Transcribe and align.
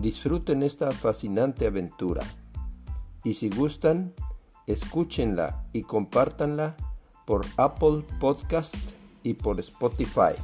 Disfruten 0.00 0.62
esta 0.62 0.92
fascinante 0.92 1.66
aventura 1.66 2.22
y 3.24 3.34
si 3.34 3.50
gustan, 3.50 4.14
escúchenla 4.68 5.64
y 5.72 5.82
compártanla 5.82 6.76
por 7.26 7.44
Apple 7.56 8.04
Podcast 8.20 8.76
y 9.24 9.34
por 9.34 9.58
Spotify. 9.58 10.38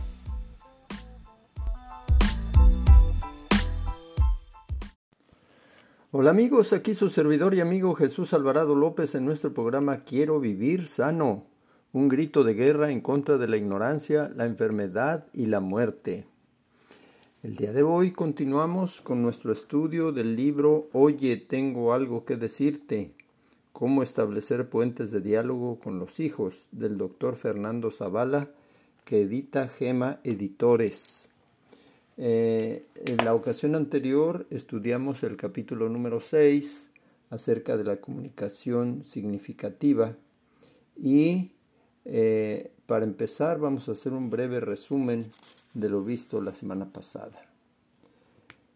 Hola 6.10 6.30
amigos, 6.30 6.72
aquí 6.72 6.96
su 6.96 7.08
servidor 7.08 7.54
y 7.54 7.60
amigo 7.60 7.94
Jesús 7.94 8.34
Alvarado 8.34 8.74
López 8.74 9.14
en 9.14 9.24
nuestro 9.24 9.54
programa 9.54 9.98
Quiero 9.98 10.40
vivir 10.40 10.88
sano, 10.88 11.46
un 11.92 12.08
grito 12.08 12.42
de 12.42 12.54
guerra 12.54 12.90
en 12.90 13.00
contra 13.00 13.38
de 13.38 13.46
la 13.46 13.56
ignorancia, 13.56 14.32
la 14.34 14.46
enfermedad 14.46 15.26
y 15.32 15.46
la 15.46 15.60
muerte. 15.60 16.26
El 17.44 17.56
día 17.56 17.74
de 17.74 17.82
hoy 17.82 18.12
continuamos 18.12 19.02
con 19.02 19.20
nuestro 19.20 19.52
estudio 19.52 20.12
del 20.12 20.34
libro 20.34 20.88
Oye, 20.94 21.36
tengo 21.36 21.92
algo 21.92 22.24
que 22.24 22.36
decirte, 22.36 23.10
cómo 23.74 24.02
establecer 24.02 24.70
puentes 24.70 25.10
de 25.10 25.20
diálogo 25.20 25.78
con 25.78 25.98
los 25.98 26.20
hijos 26.20 26.64
del 26.72 26.96
doctor 26.96 27.36
Fernando 27.36 27.90
Zavala, 27.90 28.48
que 29.04 29.20
edita 29.20 29.68
Gema 29.68 30.20
Editores. 30.24 31.28
Eh, 32.16 32.86
en 33.04 33.18
la 33.26 33.34
ocasión 33.34 33.74
anterior 33.74 34.46
estudiamos 34.48 35.22
el 35.22 35.36
capítulo 35.36 35.90
número 35.90 36.22
6 36.22 36.88
acerca 37.28 37.76
de 37.76 37.84
la 37.84 37.96
comunicación 37.96 39.04
significativa 39.04 40.16
y 40.96 41.50
eh, 42.06 42.70
para 42.86 43.04
empezar 43.04 43.58
vamos 43.58 43.90
a 43.90 43.92
hacer 43.92 44.14
un 44.14 44.30
breve 44.30 44.60
resumen 44.60 45.30
de 45.74 45.88
lo 45.88 46.02
visto 46.02 46.40
la 46.40 46.54
semana 46.54 46.92
pasada. 46.92 47.50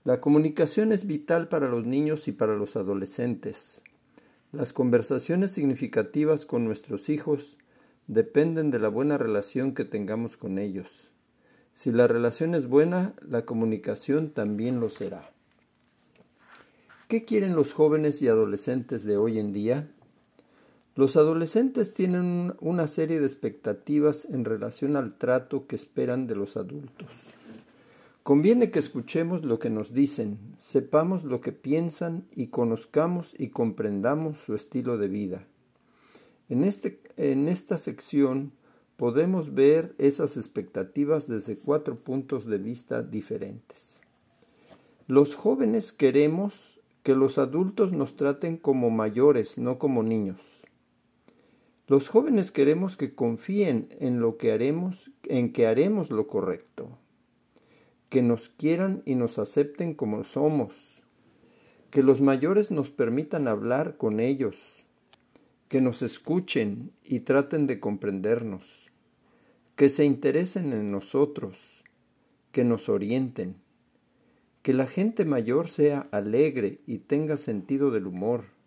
La 0.04 0.20
comunicación 0.20 0.92
es 0.92 1.06
vital 1.06 1.48
para 1.48 1.68
los 1.68 1.86
niños 1.86 2.28
y 2.28 2.32
para 2.32 2.56
los 2.56 2.76
adolescentes. 2.76 3.82
Las 4.52 4.72
conversaciones 4.72 5.50
significativas 5.50 6.46
con 6.46 6.64
nuestros 6.64 7.08
hijos 7.08 7.56
dependen 8.06 8.70
de 8.70 8.78
la 8.78 8.88
buena 8.88 9.18
relación 9.18 9.74
que 9.74 9.84
tengamos 9.84 10.36
con 10.36 10.58
ellos. 10.58 10.88
Si 11.74 11.92
la 11.92 12.06
relación 12.06 12.54
es 12.54 12.66
buena, 12.66 13.14
la 13.20 13.44
comunicación 13.44 14.30
también 14.30 14.80
lo 14.80 14.88
será. 14.88 15.30
¿Qué 17.06 17.24
quieren 17.24 17.54
los 17.54 17.72
jóvenes 17.72 18.20
y 18.20 18.28
adolescentes 18.28 19.04
de 19.04 19.16
hoy 19.16 19.38
en 19.38 19.52
día? 19.52 19.88
Los 20.98 21.14
adolescentes 21.14 21.94
tienen 21.94 22.54
una 22.60 22.88
serie 22.88 23.20
de 23.20 23.26
expectativas 23.26 24.24
en 24.24 24.44
relación 24.44 24.96
al 24.96 25.16
trato 25.16 25.68
que 25.68 25.76
esperan 25.76 26.26
de 26.26 26.34
los 26.34 26.56
adultos. 26.56 27.06
Conviene 28.24 28.72
que 28.72 28.80
escuchemos 28.80 29.44
lo 29.44 29.60
que 29.60 29.70
nos 29.70 29.92
dicen, 29.94 30.38
sepamos 30.58 31.22
lo 31.22 31.40
que 31.40 31.52
piensan 31.52 32.26
y 32.34 32.48
conozcamos 32.48 33.32
y 33.38 33.50
comprendamos 33.50 34.38
su 34.38 34.56
estilo 34.56 34.98
de 34.98 35.06
vida. 35.06 35.46
En, 36.48 36.64
este, 36.64 37.00
en 37.16 37.46
esta 37.46 37.78
sección 37.78 38.50
podemos 38.96 39.54
ver 39.54 39.94
esas 39.98 40.36
expectativas 40.36 41.28
desde 41.28 41.58
cuatro 41.58 41.94
puntos 41.94 42.44
de 42.44 42.58
vista 42.58 43.04
diferentes. 43.04 44.00
Los 45.06 45.36
jóvenes 45.36 45.92
queremos 45.92 46.80
que 47.04 47.14
los 47.14 47.38
adultos 47.38 47.92
nos 47.92 48.16
traten 48.16 48.56
como 48.56 48.90
mayores, 48.90 49.58
no 49.58 49.78
como 49.78 50.02
niños. 50.02 50.57
Los 51.88 52.10
jóvenes 52.10 52.52
queremos 52.52 52.98
que 52.98 53.14
confíen 53.14 53.88
en 53.98 54.20
lo 54.20 54.36
que 54.36 54.52
haremos, 54.52 55.10
en 55.22 55.54
que 55.54 55.66
haremos 55.66 56.10
lo 56.10 56.26
correcto, 56.26 56.98
que 58.10 58.20
nos 58.20 58.50
quieran 58.50 59.02
y 59.06 59.14
nos 59.14 59.38
acepten 59.38 59.94
como 59.94 60.22
somos, 60.24 60.74
que 61.90 62.02
los 62.02 62.20
mayores 62.20 62.70
nos 62.70 62.90
permitan 62.90 63.48
hablar 63.48 63.96
con 63.96 64.20
ellos, 64.20 64.84
que 65.68 65.80
nos 65.80 66.02
escuchen 66.02 66.92
y 67.02 67.20
traten 67.20 67.66
de 67.66 67.80
comprendernos, 67.80 68.66
que 69.74 69.88
se 69.88 70.04
interesen 70.04 70.74
en 70.74 70.92
nosotros, 70.92 71.56
que 72.52 72.64
nos 72.64 72.90
orienten, 72.90 73.56
que 74.60 74.74
la 74.74 74.86
gente 74.86 75.24
mayor 75.24 75.70
sea 75.70 76.06
alegre 76.10 76.80
y 76.86 76.98
tenga 76.98 77.38
sentido 77.38 77.90
del 77.90 78.06
humor, 78.06 78.57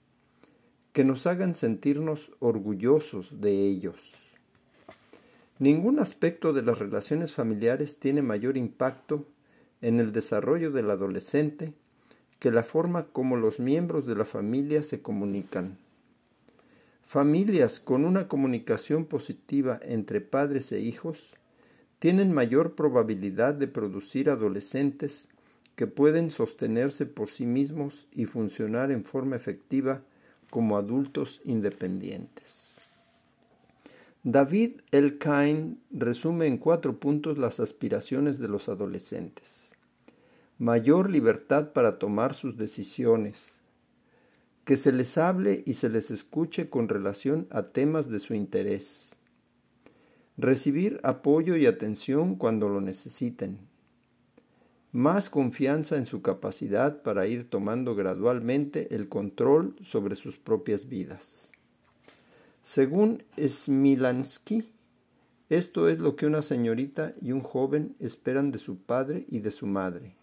que 0.93 1.03
nos 1.03 1.25
hagan 1.27 1.55
sentirnos 1.55 2.31
orgullosos 2.39 3.39
de 3.39 3.51
ellos. 3.67 4.11
Ningún 5.59 5.99
aspecto 5.99 6.53
de 6.53 6.63
las 6.63 6.79
relaciones 6.79 7.33
familiares 7.33 7.97
tiene 7.97 8.21
mayor 8.21 8.57
impacto 8.57 9.25
en 9.81 9.99
el 9.99 10.11
desarrollo 10.11 10.71
del 10.71 10.89
adolescente 10.89 11.73
que 12.39 12.51
la 12.51 12.63
forma 12.63 13.05
como 13.05 13.37
los 13.37 13.59
miembros 13.59 14.05
de 14.07 14.15
la 14.15 14.25
familia 14.25 14.81
se 14.81 15.01
comunican. 15.01 15.77
Familias 17.05 17.79
con 17.79 18.03
una 18.05 18.27
comunicación 18.27 19.05
positiva 19.05 19.79
entre 19.83 20.21
padres 20.21 20.71
e 20.71 20.79
hijos 20.79 21.35
tienen 21.99 22.33
mayor 22.33 22.73
probabilidad 22.73 23.53
de 23.53 23.67
producir 23.67 24.29
adolescentes 24.29 25.27
que 25.75 25.85
pueden 25.85 26.31
sostenerse 26.31 27.05
por 27.05 27.29
sí 27.29 27.45
mismos 27.45 28.07
y 28.11 28.25
funcionar 28.25 28.91
en 28.91 29.03
forma 29.03 29.35
efectiva 29.35 30.01
como 30.51 30.77
adultos 30.77 31.41
independientes. 31.45 32.75
David 34.23 34.81
Elkain 34.91 35.79
resume 35.89 36.45
en 36.45 36.59
cuatro 36.59 36.99
puntos 36.99 37.39
las 37.39 37.59
aspiraciones 37.59 38.37
de 38.37 38.47
los 38.47 38.69
adolescentes. 38.69 39.71
Mayor 40.59 41.09
libertad 41.09 41.71
para 41.71 41.97
tomar 41.97 42.35
sus 42.35 42.55
decisiones, 42.55 43.53
que 44.63 44.77
se 44.77 44.91
les 44.91 45.17
hable 45.17 45.63
y 45.65 45.73
se 45.73 45.89
les 45.89 46.11
escuche 46.11 46.69
con 46.69 46.87
relación 46.87 47.47
a 47.49 47.63
temas 47.63 48.09
de 48.09 48.19
su 48.19 48.35
interés, 48.35 49.15
recibir 50.37 50.99
apoyo 51.01 51.55
y 51.55 51.65
atención 51.65 52.35
cuando 52.35 52.69
lo 52.69 52.79
necesiten, 52.79 53.57
más 54.91 55.29
confianza 55.29 55.95
en 55.95 56.05
su 56.05 56.21
capacidad 56.21 57.01
para 57.01 57.27
ir 57.27 57.49
tomando 57.49 57.95
gradualmente 57.95 58.93
el 58.93 59.07
control 59.07 59.75
sobre 59.83 60.15
sus 60.15 60.37
propias 60.37 60.89
vidas. 60.89 61.49
Según 62.61 63.23
Smilansky, 63.37 64.69
esto 65.49 65.87
es 65.87 65.99
lo 65.99 66.15
que 66.15 66.25
una 66.25 66.41
señorita 66.41 67.13
y 67.21 67.31
un 67.31 67.41
joven 67.41 67.95
esperan 67.99 68.51
de 68.51 68.57
su 68.57 68.77
padre 68.77 69.25
y 69.29 69.39
de 69.39 69.51
su 69.51 69.65
madre. 69.65 70.13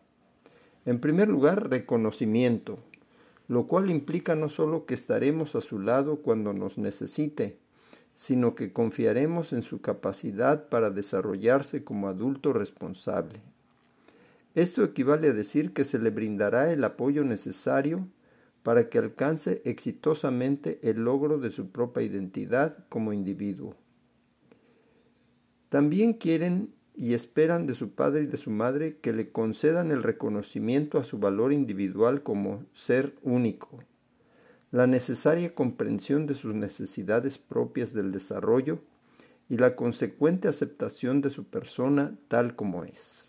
En 0.87 1.01
primer 1.01 1.29
lugar, 1.29 1.69
reconocimiento, 1.69 2.79
lo 3.47 3.67
cual 3.67 3.91
implica 3.91 4.35
no 4.35 4.49
solo 4.49 4.87
que 4.87 4.95
estaremos 4.95 5.55
a 5.55 5.61
su 5.61 5.79
lado 5.79 6.17
cuando 6.17 6.53
nos 6.53 6.79
necesite, 6.79 7.59
sino 8.15 8.55
que 8.55 8.73
confiaremos 8.73 9.53
en 9.53 9.63
su 9.63 9.81
capacidad 9.81 10.69
para 10.69 10.91
desarrollarse 10.91 11.85
como 11.85 12.09
adulto 12.09 12.53
responsable. 12.53 13.41
Esto 14.59 14.83
equivale 14.83 15.29
a 15.29 15.33
decir 15.33 15.73
que 15.73 15.85
se 15.85 16.01
le 16.01 16.11
brindará 16.11 16.73
el 16.73 16.83
apoyo 16.83 17.23
necesario 17.23 18.09
para 18.65 18.89
que 18.89 18.99
alcance 18.99 19.63
exitosamente 19.65 20.81
el 20.83 21.05
logro 21.05 21.39
de 21.39 21.51
su 21.51 21.71
propia 21.71 22.03
identidad 22.03 22.77
como 22.89 23.13
individuo. 23.13 23.77
También 25.69 26.13
quieren 26.13 26.75
y 26.97 27.15
esperan 27.15 27.69
de 27.69 27.75
su 27.75 27.91
padre 27.91 28.23
y 28.23 28.27
de 28.27 28.37
su 28.37 28.51
madre 28.51 28.97
que 28.97 29.13
le 29.13 29.31
concedan 29.31 29.93
el 29.93 30.03
reconocimiento 30.03 30.99
a 30.99 31.05
su 31.05 31.21
valor 31.21 31.53
individual 31.53 32.25
como 32.25 32.65
ser 32.73 33.15
único, 33.23 33.85
la 34.73 34.89
necesaria 34.89 35.55
comprensión 35.55 36.27
de 36.27 36.35
sus 36.35 36.53
necesidades 36.53 37.39
propias 37.39 37.93
del 37.93 38.11
desarrollo 38.11 38.81
y 39.49 39.57
la 39.59 39.77
consecuente 39.77 40.49
aceptación 40.49 41.21
de 41.21 41.31
su 41.31 41.45
persona 41.45 42.19
tal 42.27 42.57
como 42.57 42.83
es. 42.83 43.28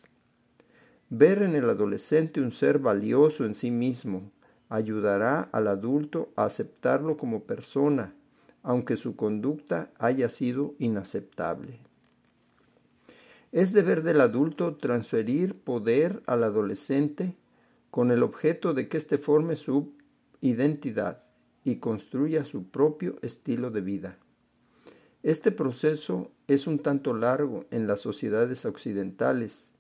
Ver 1.10 1.42
en 1.42 1.56
el 1.56 1.70
adolescente 1.70 2.40
un 2.40 2.52
ser 2.52 2.78
valioso 2.78 3.46
en 3.46 3.56
sí 3.56 3.72
mismo 3.72 4.32
ayudará 4.70 5.50
al 5.52 5.68
adulto 5.68 6.32
a 6.36 6.46
aceptarlo 6.46 7.18
como 7.18 7.44
persona, 7.46 8.14
aunque 8.62 8.96
su 8.96 9.16
conducta 9.16 9.92
haya 9.98 10.30
sido 10.30 10.76
inaceptable. 10.78 11.80
Es 13.52 13.74
deber 13.74 14.04
del 14.04 14.22
adulto 14.22 14.76
transferir 14.76 15.56
poder 15.56 16.22
al 16.28 16.44
adolescente 16.44 17.36
con 17.90 18.12
el 18.12 18.22
objeto 18.22 18.76
de 18.76 18.88
que 18.88 18.98
éste 18.98 19.18
forme 19.18 19.56
su 19.56 19.94
identidad 20.42 21.24
y 21.64 21.78
construya 21.78 22.44
su 22.44 22.70
propio 22.70 23.18
estilo 23.24 23.72
de 23.72 23.82
vida. 23.82 24.18
Este 25.24 25.52
proceso 25.52 26.32
es 26.48 26.68
un 26.68 26.78
tanto 26.78 27.16
largo 27.16 27.66
en 27.72 27.88
las 27.88 28.00
sociedades 28.00 28.66
occidentales, 28.66 29.74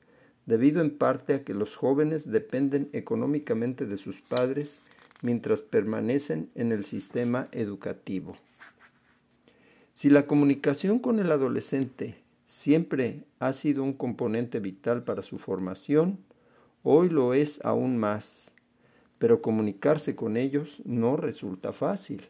debido 0.49 0.81
en 0.81 0.89
parte 0.89 1.35
a 1.35 1.43
que 1.43 1.53
los 1.53 1.75
jóvenes 1.75 2.31
dependen 2.31 2.89
económicamente 2.91 3.85
de 3.85 3.97
sus 3.97 4.19
padres 4.19 4.79
mientras 5.21 5.61
permanecen 5.61 6.49
en 6.55 6.71
el 6.71 6.85
sistema 6.85 7.49
educativo. 7.51 8.35
Si 9.93 10.09
la 10.09 10.25
comunicación 10.25 10.97
con 10.97 11.19
el 11.19 11.31
adolescente 11.31 12.15
siempre 12.47 13.25
ha 13.37 13.53
sido 13.53 13.83
un 13.83 13.93
componente 13.93 14.59
vital 14.59 15.03
para 15.03 15.21
su 15.21 15.37
formación, 15.37 16.17
hoy 16.81 17.09
lo 17.09 17.35
es 17.35 17.63
aún 17.63 17.99
más, 17.99 18.49
pero 19.19 19.43
comunicarse 19.43 20.15
con 20.15 20.35
ellos 20.35 20.81
no 20.83 21.15
resulta 21.15 21.73
fácil. 21.73 22.23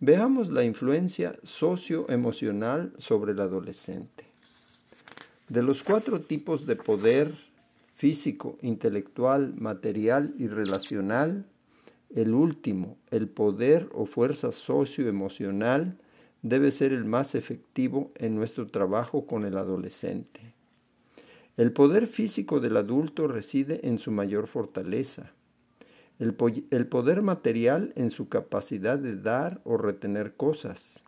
Veamos 0.00 0.48
la 0.48 0.64
influencia 0.64 1.38
socioemocional 1.44 2.92
sobre 2.98 3.30
el 3.30 3.38
adolescente. 3.38 4.31
De 5.52 5.62
los 5.62 5.82
cuatro 5.82 6.22
tipos 6.22 6.64
de 6.64 6.76
poder 6.76 7.34
físico, 7.94 8.56
intelectual, 8.62 9.52
material 9.58 10.32
y 10.38 10.46
relacional, 10.46 11.44
el 12.14 12.32
último, 12.32 12.96
el 13.10 13.28
poder 13.28 13.86
o 13.92 14.06
fuerza 14.06 14.50
socioemocional, 14.50 15.98
debe 16.40 16.70
ser 16.70 16.94
el 16.94 17.04
más 17.04 17.34
efectivo 17.34 18.12
en 18.14 18.34
nuestro 18.34 18.68
trabajo 18.68 19.26
con 19.26 19.44
el 19.44 19.58
adolescente. 19.58 20.40
El 21.58 21.72
poder 21.72 22.06
físico 22.06 22.58
del 22.58 22.78
adulto 22.78 23.28
reside 23.28 23.86
en 23.86 23.98
su 23.98 24.10
mayor 24.10 24.46
fortaleza 24.46 25.34
el, 26.18 26.34
poder 26.86 27.20
material 27.20 27.92
en 27.96 28.10
su 28.10 28.28
capacidad 28.28 28.98
de 28.98 29.16
dar 29.16 29.60
o 29.64 29.76
retener 29.76 30.34
cosas, 30.34 31.01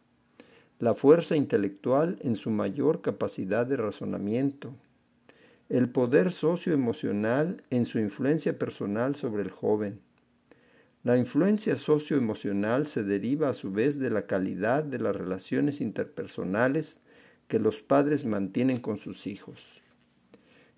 la 0.85 0.95
fuerza 0.95 1.35
intelectual 1.35 2.19
en 2.21 2.37
su 2.37 2.51
mayor 2.51 3.01
capacidad 3.01 3.65
de 3.65 3.79
razonamiento, 3.79 4.75
el 5.71 5.89
poder 5.89 6.31
socioemocional 6.31 7.63
en 7.71 7.87
su 7.87 7.99
influencia 7.99 8.59
personal 8.59 9.15
sobre 9.15 9.45
el 9.45 9.51
joven. 9.51 10.01
La 11.03 11.17
influencia 11.17 11.77
socioemocional 11.77 12.87
se 12.87 13.03
deriva 13.03 13.49
a 13.49 13.55
su 13.55 13.73
vez 13.73 13.99
de 13.99 14.11
la 14.11 14.27
calidad 14.27 14.85
de 14.85 14.99
las 14.99 15.17
relaciones 15.17 15.81
interpersonales 15.81 16.99
que 17.49 17.59
los 17.59 17.81
padres 17.81 18.27
mantienen 18.27 18.79
con 18.79 18.99
sus 18.99 19.27
hijos. 19.27 19.81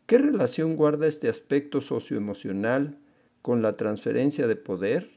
¿Qué 0.06 0.18
relación 0.18 0.76
guarda 0.76 1.08
este 1.08 1.28
aspecto 1.28 1.80
socioemocional 1.80 2.96
con 3.42 3.60
la 3.60 3.76
transferencia 3.76 4.46
de 4.46 4.54
poder? 4.54 5.10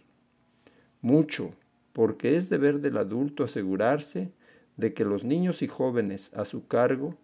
Mucho, 1.04 1.54
porque 1.94 2.38
es 2.38 2.50
deber 2.50 2.82
del 2.82 2.98
adulto 2.98 3.44
asegurarse 3.44 4.32
de 4.80 4.94
que 4.94 5.04
los 5.04 5.24
niños 5.24 5.62
y 5.62 5.68
jóvenes 5.68 6.32
a 6.34 6.46
su 6.46 6.68
cargo 6.68 7.18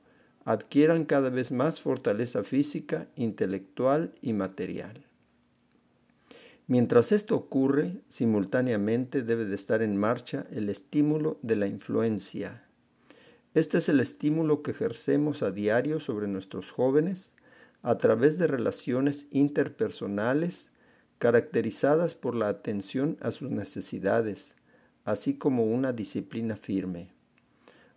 adquieran 0.43 1.05
cada 1.05 1.29
vez 1.29 1.51
más 1.51 1.79
fortaleza 1.79 2.43
física, 2.43 3.07
intelectual 3.15 4.13
y 4.21 4.33
material. 4.33 5.05
Mientras 6.67 7.11
esto 7.11 7.35
ocurre, 7.35 8.01
simultáneamente 8.09 9.21
debe 9.21 9.45
de 9.45 9.55
estar 9.55 9.81
en 9.81 9.95
marcha 9.95 10.45
el 10.51 10.69
estímulo 10.69 11.39
de 11.43 11.55
la 11.55 11.67
influencia. 11.67 12.63
Este 13.53 13.77
es 13.77 13.87
el 13.87 14.01
estímulo 14.01 14.61
que 14.61 14.71
ejercemos 14.71 15.41
a 15.41 15.51
diario 15.51 15.99
sobre 15.99 16.27
nuestros 16.27 16.71
jóvenes 16.71 17.33
a 17.83 17.97
través 17.97 18.37
de 18.37 18.47
relaciones 18.47 19.27
interpersonales 19.31 20.69
caracterizadas 21.19 22.15
por 22.15 22.35
la 22.35 22.49
atención 22.49 23.17
a 23.21 23.31
sus 23.31 23.49
necesidades, 23.51 24.55
así 25.05 25.37
como 25.37 25.65
una 25.65 25.93
disciplina 25.93 26.57
firme. 26.57 27.14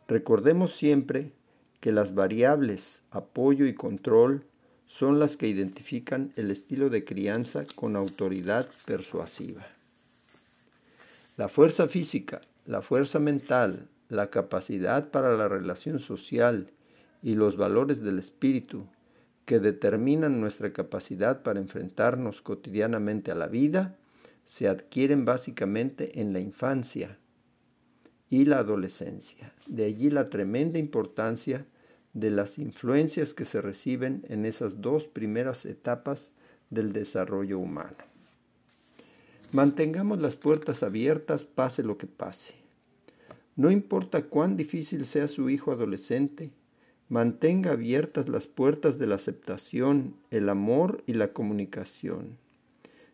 Recordemos 0.08 0.74
siempre 0.74 1.32
que 1.80 1.92
las 1.92 2.14
variables 2.14 3.02
apoyo 3.10 3.66
y 3.66 3.74
control 3.74 4.44
son 4.86 5.18
las 5.18 5.36
que 5.36 5.48
identifican 5.48 6.32
el 6.36 6.50
estilo 6.50 6.88
de 6.88 7.04
crianza 7.04 7.66
con 7.74 7.94
autoridad 7.94 8.68
persuasiva. 8.86 9.66
La 11.36 11.48
fuerza 11.48 11.88
física, 11.88 12.40
la 12.64 12.80
fuerza 12.80 13.18
mental, 13.18 13.86
la 14.08 14.30
capacidad 14.30 15.10
para 15.10 15.36
la 15.36 15.46
relación 15.46 15.98
social 15.98 16.70
y 17.22 17.34
los 17.34 17.58
valores 17.58 18.02
del 18.02 18.18
espíritu 18.18 18.86
que 19.44 19.60
determinan 19.60 20.40
nuestra 20.40 20.72
capacidad 20.72 21.42
para 21.42 21.60
enfrentarnos 21.60 22.40
cotidianamente 22.40 23.30
a 23.30 23.34
la 23.34 23.46
vida 23.46 23.94
se 24.46 24.68
adquieren 24.68 25.26
básicamente 25.26 26.20
en 26.20 26.32
la 26.32 26.40
infancia 26.40 27.18
y 28.30 28.44
la 28.44 28.58
adolescencia. 28.58 29.52
De 29.66 29.84
allí 29.84 30.10
la 30.10 30.26
tremenda 30.26 30.78
importancia 30.78 31.66
de 32.12 32.30
las 32.30 32.58
influencias 32.58 33.34
que 33.34 33.44
se 33.44 33.60
reciben 33.60 34.24
en 34.28 34.44
esas 34.44 34.80
dos 34.80 35.04
primeras 35.04 35.64
etapas 35.66 36.30
del 36.70 36.92
desarrollo 36.92 37.58
humano. 37.58 37.96
Mantengamos 39.52 40.20
las 40.20 40.36
puertas 40.36 40.82
abiertas 40.82 41.44
pase 41.44 41.82
lo 41.82 41.96
que 41.96 42.06
pase. 42.06 42.54
No 43.56 43.70
importa 43.70 44.22
cuán 44.22 44.56
difícil 44.56 45.06
sea 45.06 45.26
su 45.26 45.48
hijo 45.48 45.72
adolescente, 45.72 46.50
Mantenga 47.08 47.72
abiertas 47.72 48.28
las 48.28 48.46
puertas 48.46 48.98
de 48.98 49.06
la 49.06 49.14
aceptación, 49.14 50.14
el 50.30 50.50
amor 50.50 51.02
y 51.06 51.14
la 51.14 51.32
comunicación. 51.32 52.36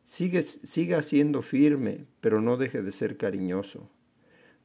siga 0.05 1.03
siendo 1.03 1.43
firme, 1.43 2.05
pero 2.21 2.41
no 2.41 2.57
deje 2.57 2.83
de 2.83 2.91
ser 2.91 3.17
cariñoso. 3.17 3.89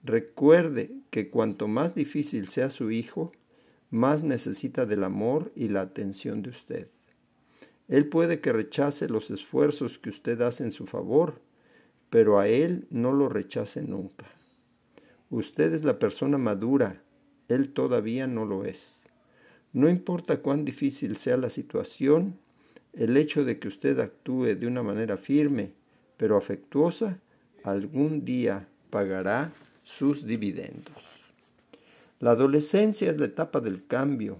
Recuerde 0.03 0.91
que 1.09 1.29
cuanto 1.29 1.67
más 1.67 1.95
difícil 1.95 2.49
sea 2.49 2.69
su 2.69 2.91
hijo, 2.91 3.31
más 3.89 4.23
necesita 4.23 4.85
del 4.85 5.03
amor 5.03 5.51
y 5.55 5.69
la 5.69 5.81
atención 5.81 6.41
de 6.41 6.51
usted. 6.51 6.87
Él 7.87 8.07
puede 8.07 8.39
que 8.39 8.53
rechace 8.53 9.09
los 9.09 9.31
esfuerzos 9.31 9.97
que 9.97 10.09
usted 10.09 10.41
hace 10.41 10.63
en 10.63 10.71
su 10.71 10.85
favor, 10.85 11.41
pero 12.09 12.39
a 12.39 12.47
él 12.47 12.87
no 12.91 13.11
lo 13.11 13.29
rechace 13.29 13.81
nunca. 13.81 14.25
Usted 15.29 15.73
es 15.73 15.83
la 15.83 15.99
persona 15.99 16.37
madura, 16.37 17.01
él 17.47 17.69
todavía 17.69 18.27
no 18.27 18.45
lo 18.45 18.65
es. 18.65 19.01
No 19.73 19.89
importa 19.89 20.37
cuán 20.37 20.65
difícil 20.65 21.17
sea 21.17 21.37
la 21.37 21.49
situación, 21.49 22.39
el 22.93 23.17
hecho 23.17 23.43
de 23.43 23.59
que 23.59 23.67
usted 23.67 23.99
actúe 23.99 24.55
de 24.55 24.67
una 24.67 24.81
manera 24.81 25.17
firme 25.17 25.73
pero 26.19 26.35
afectuosa, 26.35 27.17
algún 27.63 28.25
día 28.25 28.67
pagará 28.89 29.53
sus 29.89 30.23
dividendos. 30.23 31.03
La 32.19 32.31
adolescencia 32.31 33.09
es 33.09 33.19
la 33.19 33.25
etapa 33.25 33.59
del 33.59 33.87
cambio. 33.87 34.37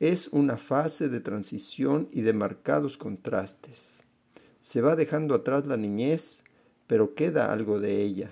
Es 0.00 0.28
una 0.28 0.58
fase 0.58 1.08
de 1.08 1.20
transición 1.20 2.08
y 2.12 2.20
de 2.20 2.34
marcados 2.34 2.98
contrastes. 2.98 4.02
Se 4.60 4.82
va 4.82 4.96
dejando 4.96 5.34
atrás 5.34 5.66
la 5.66 5.78
niñez, 5.78 6.42
pero 6.86 7.14
queda 7.14 7.52
algo 7.52 7.80
de 7.80 8.02
ella. 8.02 8.30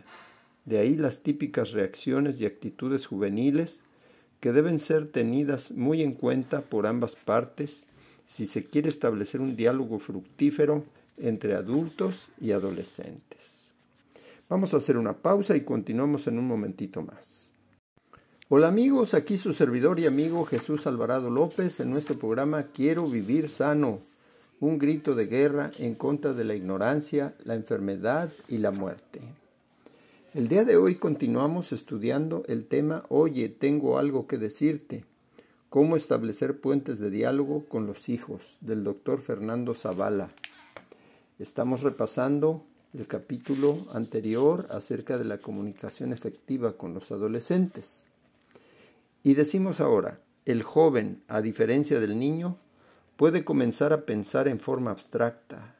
De 0.66 0.78
ahí 0.78 0.97
las 0.97 1.20
típicas 1.20 1.73
reacciones 1.73 2.40
y 2.40 2.47
actitudes 2.47 3.06
juveniles 3.06 3.82
que 4.40 4.52
deben 4.52 4.78
ser 4.78 5.08
tenidas 5.11 5.73
muy 5.73 6.02
en 6.02 6.12
cuenta 6.12 6.61
por 6.61 6.87
ambas 6.87 7.16
partes 7.16 7.85
si 8.26 8.47
se 8.47 8.64
quiere 8.64 8.90
establecer 8.90 9.40
un 9.40 9.56
diálogo 9.56 9.99
fructífero 9.99 10.85
entre 11.16 11.54
adultos 11.54 12.28
y 12.38 12.52
adolescentes. 12.52 13.57
Vamos 14.49 14.73
a 14.73 14.78
hacer 14.78 14.97
una 14.97 15.19
pausa 15.19 15.55
y 15.57 15.61
continuamos 15.61 16.26
en 16.26 16.38
un 16.38 16.47
momentito 16.47 17.02
más. 17.02 17.52
Hola 18.49 18.69
amigos, 18.69 19.12
aquí 19.12 19.37
su 19.37 19.52
servidor 19.52 20.00
y 20.00 20.07
amigo 20.07 20.47
Jesús 20.47 20.87
Alvarado 20.87 21.28
López 21.28 21.81
en 21.81 21.90
nuestro 21.90 22.19
programa 22.19 22.69
Quiero 22.73 23.07
vivir 23.07 23.50
sano, 23.50 24.00
un 24.59 24.78
grito 24.78 25.14
de 25.14 25.26
guerra 25.26 25.71
en 25.78 25.95
contra 25.95 26.33
de 26.33 26.45
la 26.45 26.55
ignorancia, 26.55 27.35
la 27.45 27.57
enfermedad 27.57 28.33
y 28.49 28.57
la 28.57 28.71
muerte. 28.71 29.21
El 30.33 30.49
día 30.49 30.64
de 30.64 30.78
hoy 30.78 30.95
continuamos 30.95 31.73
estudiando 31.73 32.43
el 32.47 32.64
tema 32.64 33.05
Oye, 33.11 33.50
tengo 33.50 33.99
algo 33.99 34.26
que 34.26 34.38
decirte. 34.38 35.05
Cómo 35.69 35.95
establecer 35.95 36.59
puentes 36.59 36.99
de 36.99 37.11
diálogo 37.11 37.67
con 37.69 37.87
los 37.87 38.09
hijos 38.09 38.57
del 38.62 38.83
doctor 38.83 39.21
Fernando 39.21 39.75
Zavala. 39.75 40.31
Estamos 41.38 41.83
repasando 41.83 42.64
el 42.95 43.07
capítulo 43.07 43.87
anterior 43.92 44.66
acerca 44.71 45.18
de 45.18 45.25
la 45.25 45.38
comunicación 45.38 46.12
efectiva 46.12 46.76
con 46.76 46.95
los 46.95 47.11
adolescentes. 47.11 48.02
Y 49.23 49.35
decimos 49.35 49.80
ahora, 49.80 50.21
el 50.47 50.62
joven, 50.62 51.23
a 51.28 51.42
diferencia 51.42 52.00
del 52.00 52.18
niño, 52.18 52.57
puede 53.16 53.45
comenzar 53.45 53.92
a 53.92 54.07
pensar 54.07 54.49
en 54.49 54.59
forma 54.59 54.90
abstracta, 54.90 55.76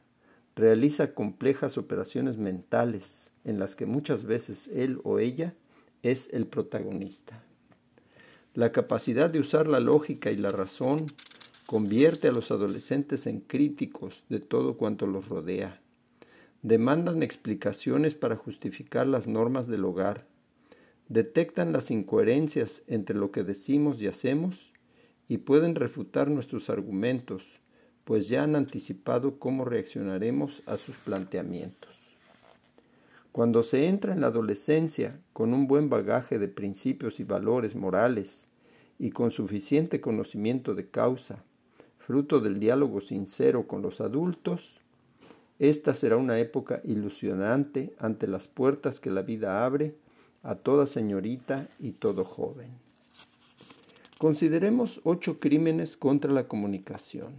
realiza 0.55 1.13
complejas 1.13 1.77
operaciones 1.77 2.37
mentales, 2.37 3.31
en 3.43 3.57
las 3.57 3.75
que 3.75 3.85
muchas 3.85 4.25
veces 4.25 4.67
él 4.67 4.99
o 5.03 5.17
ella 5.17 5.55
es 6.03 6.29
el 6.31 6.45
protagonista. 6.45 7.41
La 8.53 8.71
capacidad 8.71 9.29
de 9.29 9.39
usar 9.39 9.67
la 9.67 9.79
lógica 9.79 10.31
y 10.31 10.35
la 10.35 10.51
razón 10.51 11.07
convierte 11.65 12.27
a 12.27 12.31
los 12.31 12.51
adolescentes 12.51 13.25
en 13.25 13.39
críticos 13.39 14.23
de 14.29 14.39
todo 14.39 14.75
cuanto 14.75 15.07
los 15.07 15.29
rodea. 15.29 15.79
Demandan 16.61 17.23
explicaciones 17.23 18.15
para 18.15 18.35
justificar 18.35 19.07
las 19.07 19.27
normas 19.27 19.67
del 19.67 19.85
hogar. 19.85 20.25
Detectan 21.07 21.71
las 21.71 21.89
incoherencias 21.89 22.83
entre 22.87 23.15
lo 23.15 23.31
que 23.31 23.43
decimos 23.43 24.01
y 24.01 24.07
hacemos 24.07 24.73
y 25.29 25.37
pueden 25.37 25.75
refutar 25.75 26.29
nuestros 26.29 26.69
argumentos, 26.69 27.43
pues 28.03 28.27
ya 28.27 28.43
han 28.43 28.57
anticipado 28.57 29.39
cómo 29.39 29.63
reaccionaremos 29.63 30.61
a 30.67 30.75
sus 30.75 30.97
planteamientos. 30.97 31.95
Cuando 33.31 33.63
se 33.63 33.87
entra 33.87 34.11
en 34.11 34.19
la 34.19 34.27
adolescencia 34.27 35.17
con 35.31 35.53
un 35.53 35.67
buen 35.67 35.89
bagaje 35.89 36.39
de 36.39 36.49
principios 36.49 37.21
y 37.21 37.23
valores 37.23 37.75
morales 37.75 38.47
y 38.97 39.11
con 39.11 39.31
suficiente 39.31 40.01
conocimiento 40.01 40.75
de 40.75 40.89
causa, 40.89 41.43
fruto 41.99 42.41
del 42.41 42.59
diálogo 42.59 42.99
sincero 42.99 43.65
con 43.65 43.81
los 43.81 44.01
adultos, 44.01 44.79
esta 45.59 45.93
será 45.93 46.15
una 46.15 46.39
época 46.39 46.81
ilusionante 46.85 47.93
ante 47.99 48.27
las 48.27 48.47
puertas 48.47 48.99
que 49.01 49.11
la 49.11 49.21
vida 49.21 49.65
abre 49.65 49.93
a 50.41 50.55
toda 50.55 50.87
señorita 50.87 51.67
y 51.79 51.91
todo 51.91 52.23
joven. 52.23 52.69
Consideremos 54.17 55.01
ocho 55.03 55.39
crímenes 55.39 55.97
contra 55.97 56.31
la 56.31 56.47
comunicación. 56.47 57.33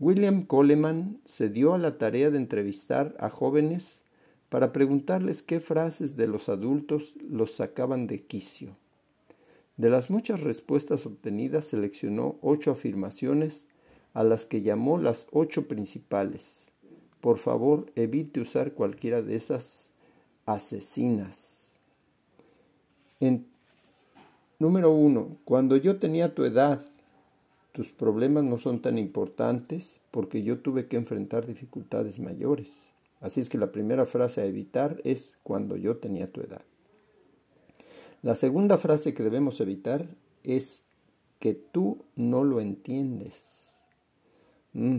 William 0.00 0.44
Coleman 0.44 1.20
se 1.26 1.48
dio 1.48 1.74
a 1.74 1.78
la 1.78 1.96
tarea 1.98 2.30
de 2.30 2.38
entrevistar 2.38 3.14
a 3.20 3.30
jóvenes 3.30 4.02
para 4.48 4.72
preguntarles 4.72 5.42
qué 5.42 5.60
frases 5.60 6.16
de 6.16 6.26
los 6.26 6.48
adultos 6.48 7.14
los 7.28 7.52
sacaban 7.52 8.08
de 8.08 8.22
quicio. 8.22 8.76
De 9.76 9.90
las 9.90 10.10
muchas 10.10 10.40
respuestas 10.40 11.06
obtenidas 11.06 11.66
seleccionó 11.66 12.36
ocho 12.42 12.72
afirmaciones 12.72 13.64
a 14.12 14.24
las 14.24 14.44
que 14.44 14.62
llamó 14.62 14.98
las 14.98 15.26
ocho 15.30 15.68
principales. 15.68 16.69
Por 17.20 17.38
favor, 17.38 17.90
evite 17.96 18.40
usar 18.40 18.72
cualquiera 18.72 19.22
de 19.22 19.36
esas 19.36 19.90
asesinas. 20.46 21.60
Número 24.58 24.92
uno, 24.92 25.38
cuando 25.44 25.76
yo 25.76 25.98
tenía 25.98 26.34
tu 26.34 26.44
edad, 26.44 26.84
tus 27.72 27.90
problemas 27.90 28.44
no 28.44 28.58
son 28.58 28.82
tan 28.82 28.98
importantes 28.98 30.00
porque 30.10 30.42
yo 30.42 30.58
tuve 30.58 30.86
que 30.86 30.96
enfrentar 30.96 31.46
dificultades 31.46 32.18
mayores. 32.18 32.90
Así 33.20 33.40
es 33.40 33.48
que 33.48 33.58
la 33.58 33.72
primera 33.72 34.06
frase 34.06 34.40
a 34.40 34.46
evitar 34.46 35.00
es 35.04 35.36
cuando 35.42 35.76
yo 35.76 35.96
tenía 35.96 36.30
tu 36.30 36.40
edad. 36.40 36.62
La 38.22 38.34
segunda 38.34 38.76
frase 38.76 39.14
que 39.14 39.22
debemos 39.22 39.60
evitar 39.60 40.06
es 40.44 40.82
que 41.38 41.54
tú 41.54 41.98
no 42.16 42.44
lo 42.44 42.60
entiendes. 42.60 43.72
Mm, 44.74 44.98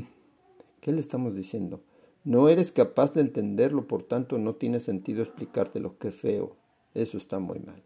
¿Qué 0.80 0.92
le 0.92 1.00
estamos 1.00 1.36
diciendo? 1.36 1.82
No 2.24 2.50
eres 2.50 2.72
capaz 2.72 3.14
de 3.14 3.22
entenderlo, 3.22 3.88
por 3.88 4.04
tanto 4.04 4.38
no 4.38 4.56
tiene 4.56 4.80
sentido 4.80 5.24
explicártelo. 5.24 5.98
Qué 5.98 6.12
feo. 6.12 6.56
Eso 6.94 7.18
está 7.18 7.40
muy 7.40 7.60
mal. 7.60 7.82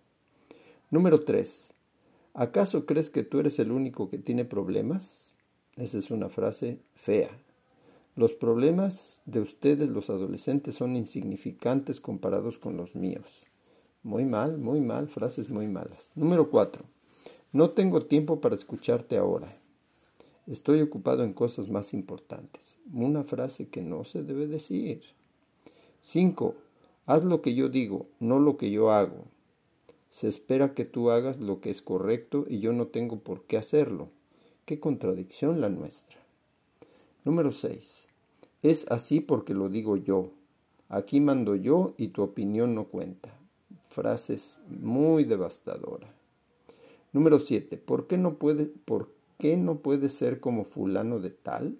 Número 0.92 1.24
3. 1.24 1.72
¿Acaso 2.34 2.86
crees 2.86 3.10
que 3.10 3.24
tú 3.24 3.39
eres 3.39 3.60
el 3.60 3.72
único 3.72 4.10
que 4.10 4.18
tiene 4.18 4.44
problemas? 4.44 5.34
Esa 5.77 5.98
es 5.98 6.12
una 6.12 6.27
frase 6.27 6.82
fea. 6.96 7.30
Los 8.15 8.34
problemas 8.34 9.22
de 9.25 9.39
ustedes 9.39 9.89
los 9.89 10.10
adolescentes 10.10 10.75
son 10.75 10.96
insignificantes 10.96 12.01
comparados 12.01 12.58
con 12.58 12.75
los 12.75 12.96
míos. 12.96 13.44
Muy 14.04 14.25
mal, 14.25 14.58
muy 14.58 14.82
mal, 14.82 15.08
frases 15.08 15.50
muy 15.50 15.68
malas. 15.68 16.12
Número 16.13 16.50
4. 16.50 16.84
No 17.54 17.70
tengo 17.72 18.01
tiempo 18.01 18.42
para 18.42 18.56
escucharte 18.56 19.18
ahora. 19.18 19.58
Estoy 20.48 20.82
ocupado 20.82 21.24
en 21.24 21.34
cosas 21.34 21.70
más 21.70 21.94
importantes. 21.94 22.78
Una 22.94 23.24
frase 23.24 23.68
que 23.68 23.82
no 23.82 24.04
se 24.04 24.24
debe 24.24 24.48
decir. 24.48 25.02
5. 26.02 26.56
Haz 27.06 27.25
lo 27.25 27.42
que 27.42 27.56
yo 27.56 27.70
digo, 27.70 28.08
no 28.20 28.40
lo 28.40 28.58
que 28.58 28.72
yo 28.72 28.92
hago. 28.92 29.25
Se 30.10 30.28
espera 30.28 30.74
que 30.74 30.86
tú 30.86 31.10
hagas 31.10 31.40
lo 31.40 31.62
que 31.62 31.70
es 31.70 31.82
correcto 31.82 32.46
y 32.48 32.60
yo 32.60 32.74
no 32.74 32.88
tengo 32.88 33.20
por 33.20 33.44
qué 33.44 33.58
hacerlo. 33.58 34.10
Qué 34.66 34.80
contradicción 34.80 35.62
la 35.62 35.70
nuestra. 35.70 36.18
Número 37.24 37.52
6. 37.52 38.08
Es 38.64 38.86
así 38.90 39.20
porque 39.20 39.54
lo 39.54 39.70
digo 39.70 39.98
yo. 39.98 40.30
Aquí 40.90 41.20
mando 41.20 41.56
yo 41.56 41.94
y 41.98 42.10
tu 42.10 42.22
opinión 42.22 42.75
no 42.75 42.86
cuenta 42.86 43.36
frases 43.96 44.62
muy 44.68 45.24
devastadoras. 45.24 46.10
Número 47.14 47.40
7. 47.40 47.78
¿Por 47.78 48.08
qué 48.08 48.18
no 48.18 48.36
puede, 48.36 48.66
por 48.66 49.10
qué 49.38 49.58
no 49.58 49.80
puede 49.80 50.10
ser 50.10 50.39
como 50.39 50.63
fulano 50.63 51.20
de 51.20 51.30
tal? 51.30 51.77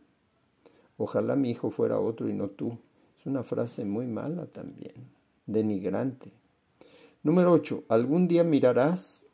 Ojalá 0.98 1.36
mi 1.36 1.52
hijo 1.52 1.72
fuera 1.72 2.00
otro 2.00 2.30
y 2.30 2.34
no 2.34 2.50
tú. 2.50 2.78
Es 3.20 3.26
una 3.26 3.44
frase 3.44 3.86
muy 3.86 4.08
mala 4.08 4.46
también, 4.46 4.94
denigrante. 5.46 6.32
Número 7.24 7.52
8. 7.52 7.84
Algún 7.90 8.28
día 8.28 8.44
mirarás 8.44 9.26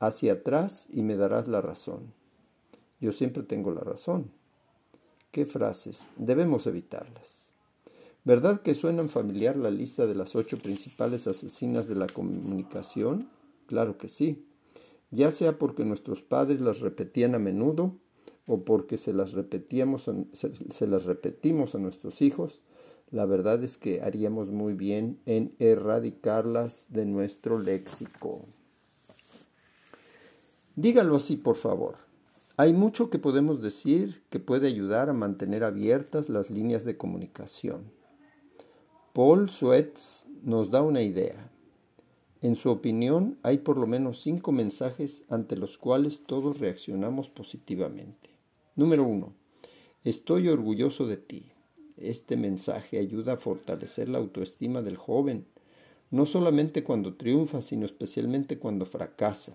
hacia 0.00 0.34
atrás 0.34 0.86
y 0.90 1.02
me 1.02 1.16
darás 1.16 1.48
la 1.48 1.60
razón. 1.60 2.12
Yo 3.00 3.12
siempre 3.12 3.42
tengo 3.42 3.70
la 3.70 3.82
razón. 3.82 4.30
¿Qué 5.30 5.44
frases? 5.44 6.08
Debemos 6.16 6.66
evitarlas. 6.66 7.52
¿Verdad 8.24 8.62
que 8.62 8.74
suenan 8.74 9.08
familiar 9.08 9.56
la 9.56 9.70
lista 9.70 10.06
de 10.06 10.14
las 10.14 10.34
ocho 10.34 10.58
principales 10.58 11.26
asesinas 11.26 11.86
de 11.86 11.94
la 11.94 12.06
comunicación? 12.06 13.28
Claro 13.66 13.98
que 13.98 14.08
sí. 14.08 14.44
Ya 15.10 15.30
sea 15.30 15.58
porque 15.58 15.84
nuestros 15.84 16.22
padres 16.22 16.60
las 16.60 16.80
repetían 16.80 17.34
a 17.34 17.38
menudo 17.38 17.94
o 18.46 18.64
porque 18.64 18.96
se 18.98 19.12
las, 19.12 19.32
repetíamos, 19.32 20.10
se, 20.32 20.86
las 20.86 21.04
repetimos 21.04 21.74
a 21.74 21.78
nuestros 21.78 22.22
hijos, 22.22 22.60
la 23.10 23.24
verdad 23.24 23.62
es 23.62 23.76
que 23.76 24.02
haríamos 24.02 24.50
muy 24.50 24.74
bien 24.74 25.18
en 25.26 25.54
erradicarlas 25.58 26.86
de 26.90 27.06
nuestro 27.06 27.58
léxico. 27.58 28.44
Dígalo 30.74 31.16
así, 31.16 31.36
por 31.36 31.56
favor. 31.56 31.96
Hay 32.56 32.72
mucho 32.72 33.10
que 33.10 33.18
podemos 33.18 33.60
decir 33.60 34.22
que 34.30 34.40
puede 34.40 34.66
ayudar 34.66 35.08
a 35.08 35.12
mantener 35.12 35.62
abiertas 35.62 36.28
las 36.28 36.50
líneas 36.50 36.84
de 36.84 36.96
comunicación. 36.96 37.92
Paul 39.12 39.50
Sweats 39.50 40.26
nos 40.42 40.70
da 40.70 40.82
una 40.82 41.02
idea. 41.02 41.50
En 42.42 42.56
su 42.56 42.70
opinión, 42.70 43.38
hay 43.42 43.58
por 43.58 43.78
lo 43.78 43.86
menos 43.86 44.20
cinco 44.20 44.52
mensajes 44.52 45.24
ante 45.28 45.56
los 45.56 45.78
cuales 45.78 46.22
todos 46.26 46.58
reaccionamos 46.58 47.30
positivamente. 47.30 48.30
Número 48.74 49.04
uno, 49.04 49.32
estoy 50.04 50.48
orgulloso 50.48 51.06
de 51.06 51.16
ti. 51.16 51.46
Este 51.96 52.36
mensaje 52.36 52.98
ayuda 52.98 53.34
a 53.34 53.38
fortalecer 53.38 54.08
la 54.10 54.18
autoestima 54.18 54.82
del 54.82 54.98
joven, 54.98 55.46
no 56.10 56.26
solamente 56.26 56.84
cuando 56.84 57.14
triunfa, 57.14 57.62
sino 57.62 57.86
especialmente 57.86 58.58
cuando 58.58 58.84
fracasa. 58.84 59.54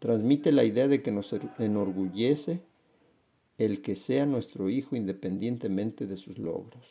Transmite 0.00 0.52
la 0.52 0.64
idea 0.64 0.86
de 0.86 1.02
que 1.02 1.12
nos 1.12 1.34
enorgullece 1.58 2.60
el 3.56 3.82
que 3.82 3.94
sea 3.94 4.26
nuestro 4.26 4.70
hijo 4.70 4.96
independientemente 4.96 6.06
de 6.06 6.16
sus 6.16 6.38
logros. 6.38 6.86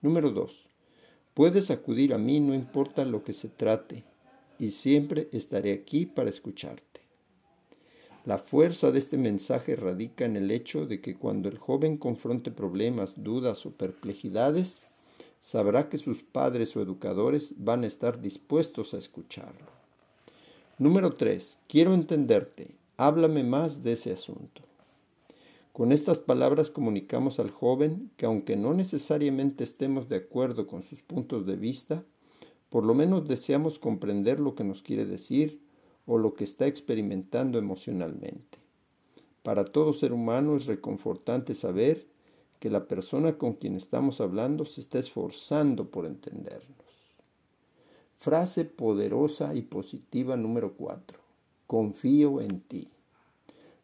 Número 0.00 0.30
dos, 0.30 0.66
Puedes 1.34 1.70
acudir 1.70 2.12
a 2.12 2.18
mí 2.18 2.40
no 2.40 2.54
importa 2.54 3.04
lo 3.04 3.24
que 3.24 3.32
se 3.32 3.48
trate, 3.48 4.04
y 4.58 4.70
siempre 4.70 5.28
estaré 5.32 5.72
aquí 5.72 6.06
para 6.06 6.30
escucharte. 6.30 7.00
La 8.24 8.38
fuerza 8.38 8.92
de 8.92 8.98
este 8.98 9.16
mensaje 9.16 9.74
radica 9.74 10.24
en 10.24 10.36
el 10.36 10.50
hecho 10.50 10.86
de 10.86 11.00
que 11.00 11.16
cuando 11.16 11.48
el 11.48 11.58
joven 11.58 11.96
confronte 11.96 12.50
problemas, 12.50 13.24
dudas 13.24 13.66
o 13.66 13.72
perplejidades, 13.72 14.84
sabrá 15.40 15.88
que 15.88 15.98
sus 15.98 16.22
padres 16.22 16.76
o 16.76 16.82
educadores 16.82 17.54
van 17.56 17.82
a 17.82 17.88
estar 17.88 18.20
dispuestos 18.20 18.94
a 18.94 18.98
escucharlo. 18.98 19.72
Número 20.78 21.14
3. 21.14 21.58
Quiero 21.66 21.94
entenderte. 21.94 22.76
Háblame 22.96 23.42
más 23.42 23.82
de 23.82 23.92
ese 23.92 24.12
asunto. 24.12 24.62
Con 25.72 25.90
estas 25.90 26.18
palabras 26.18 26.70
comunicamos 26.70 27.38
al 27.38 27.50
joven 27.50 28.10
que 28.18 28.26
aunque 28.26 28.56
no 28.56 28.74
necesariamente 28.74 29.64
estemos 29.64 30.06
de 30.08 30.16
acuerdo 30.16 30.66
con 30.66 30.82
sus 30.82 31.00
puntos 31.00 31.46
de 31.46 31.56
vista, 31.56 32.04
por 32.68 32.84
lo 32.84 32.92
menos 32.94 33.26
deseamos 33.26 33.78
comprender 33.78 34.38
lo 34.38 34.54
que 34.54 34.64
nos 34.64 34.82
quiere 34.82 35.06
decir 35.06 35.60
o 36.04 36.18
lo 36.18 36.34
que 36.34 36.44
está 36.44 36.66
experimentando 36.66 37.58
emocionalmente. 37.58 38.58
Para 39.42 39.64
todo 39.64 39.94
ser 39.94 40.12
humano 40.12 40.56
es 40.56 40.66
reconfortante 40.66 41.54
saber 41.54 42.06
que 42.60 42.68
la 42.68 42.86
persona 42.86 43.38
con 43.38 43.54
quien 43.54 43.74
estamos 43.74 44.20
hablando 44.20 44.66
se 44.66 44.82
está 44.82 44.98
esforzando 44.98 45.90
por 45.90 46.04
entendernos. 46.04 46.76
Frase 48.18 48.66
poderosa 48.66 49.54
y 49.54 49.62
positiva 49.62 50.36
número 50.36 50.74
4. 50.74 51.18
Confío 51.66 52.40
en 52.40 52.60
ti. 52.60 52.88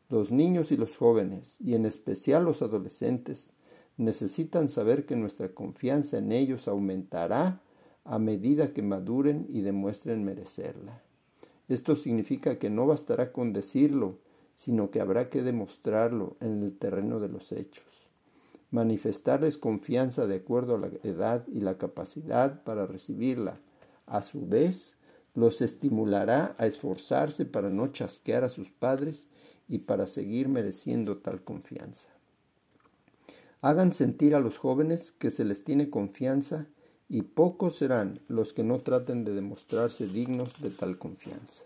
Los 0.09 0.33
niños 0.33 0.73
y 0.73 0.77
los 0.77 0.97
jóvenes, 0.97 1.61
y 1.61 1.75
en 1.75 1.85
especial 1.85 2.45
los 2.45 2.63
adolescentes, 2.63 3.51
necesitan 3.99 4.71
saber 4.71 5.05
que 5.05 5.17
nuestra 5.17 5.51
confianza 5.51 6.17
en 6.17 6.33
ellos 6.33 6.67
aumentará 6.67 7.61
a 8.05 8.19
medida 8.19 8.73
que 8.73 8.81
maduren 8.81 9.45
y 9.51 9.61
demuestren 9.61 10.25
merecerla. 10.25 11.03
Esto 11.69 11.95
significa 11.95 12.59
que 12.59 12.71
no 12.71 12.87
bastará 12.87 13.33
con 13.33 13.53
decirlo, 13.53 14.19
sino 14.55 14.91
que 14.91 15.01
habrá 15.01 15.29
que 15.29 15.43
demostrarlo 15.43 16.37
en 16.41 16.63
el 16.63 16.79
terreno 16.79 17.21
de 17.21 17.29
los 17.29 17.53
hechos. 17.53 18.11
Manifestarles 18.71 19.59
confianza 19.59 20.27
de 20.27 20.37
acuerdo 20.37 20.77
a 20.77 20.79
la 20.79 20.91
edad 21.03 21.47
y 21.49 21.61
la 21.61 21.77
capacidad 21.77 22.63
para 22.65 22.87
recibirla. 22.87 23.61
A 24.07 24.23
su 24.23 24.47
vez, 24.47 24.97
los 25.35 25.61
estimulará 25.61 26.55
a 26.59 26.67
esforzarse 26.67 27.45
para 27.45 27.69
no 27.69 27.89
chasquear 27.89 28.45
a 28.45 28.49
sus 28.49 28.71
padres 28.71 29.29
y 29.69 29.79
para 29.79 30.07
seguir 30.07 30.49
mereciendo 30.49 31.19
tal 31.19 31.43
confianza. 31.43 32.09
Hagan 33.61 33.93
sentir 33.93 34.35
a 34.35 34.41
los 34.41 34.57
jóvenes 34.57 35.13
que 35.13 35.31
se 35.31 35.45
les 35.45 35.65
tiene 35.65 35.91
confianza 35.91 36.67
y 37.09 37.23
pocos 37.23 37.77
serán 37.77 38.21
los 38.29 38.53
que 38.53 38.63
no 38.63 38.79
traten 38.81 39.25
de 39.25 39.35
demostrarse 39.35 40.07
dignos 40.07 40.61
de 40.61 40.71
tal 40.71 40.99
confianza. 40.99 41.65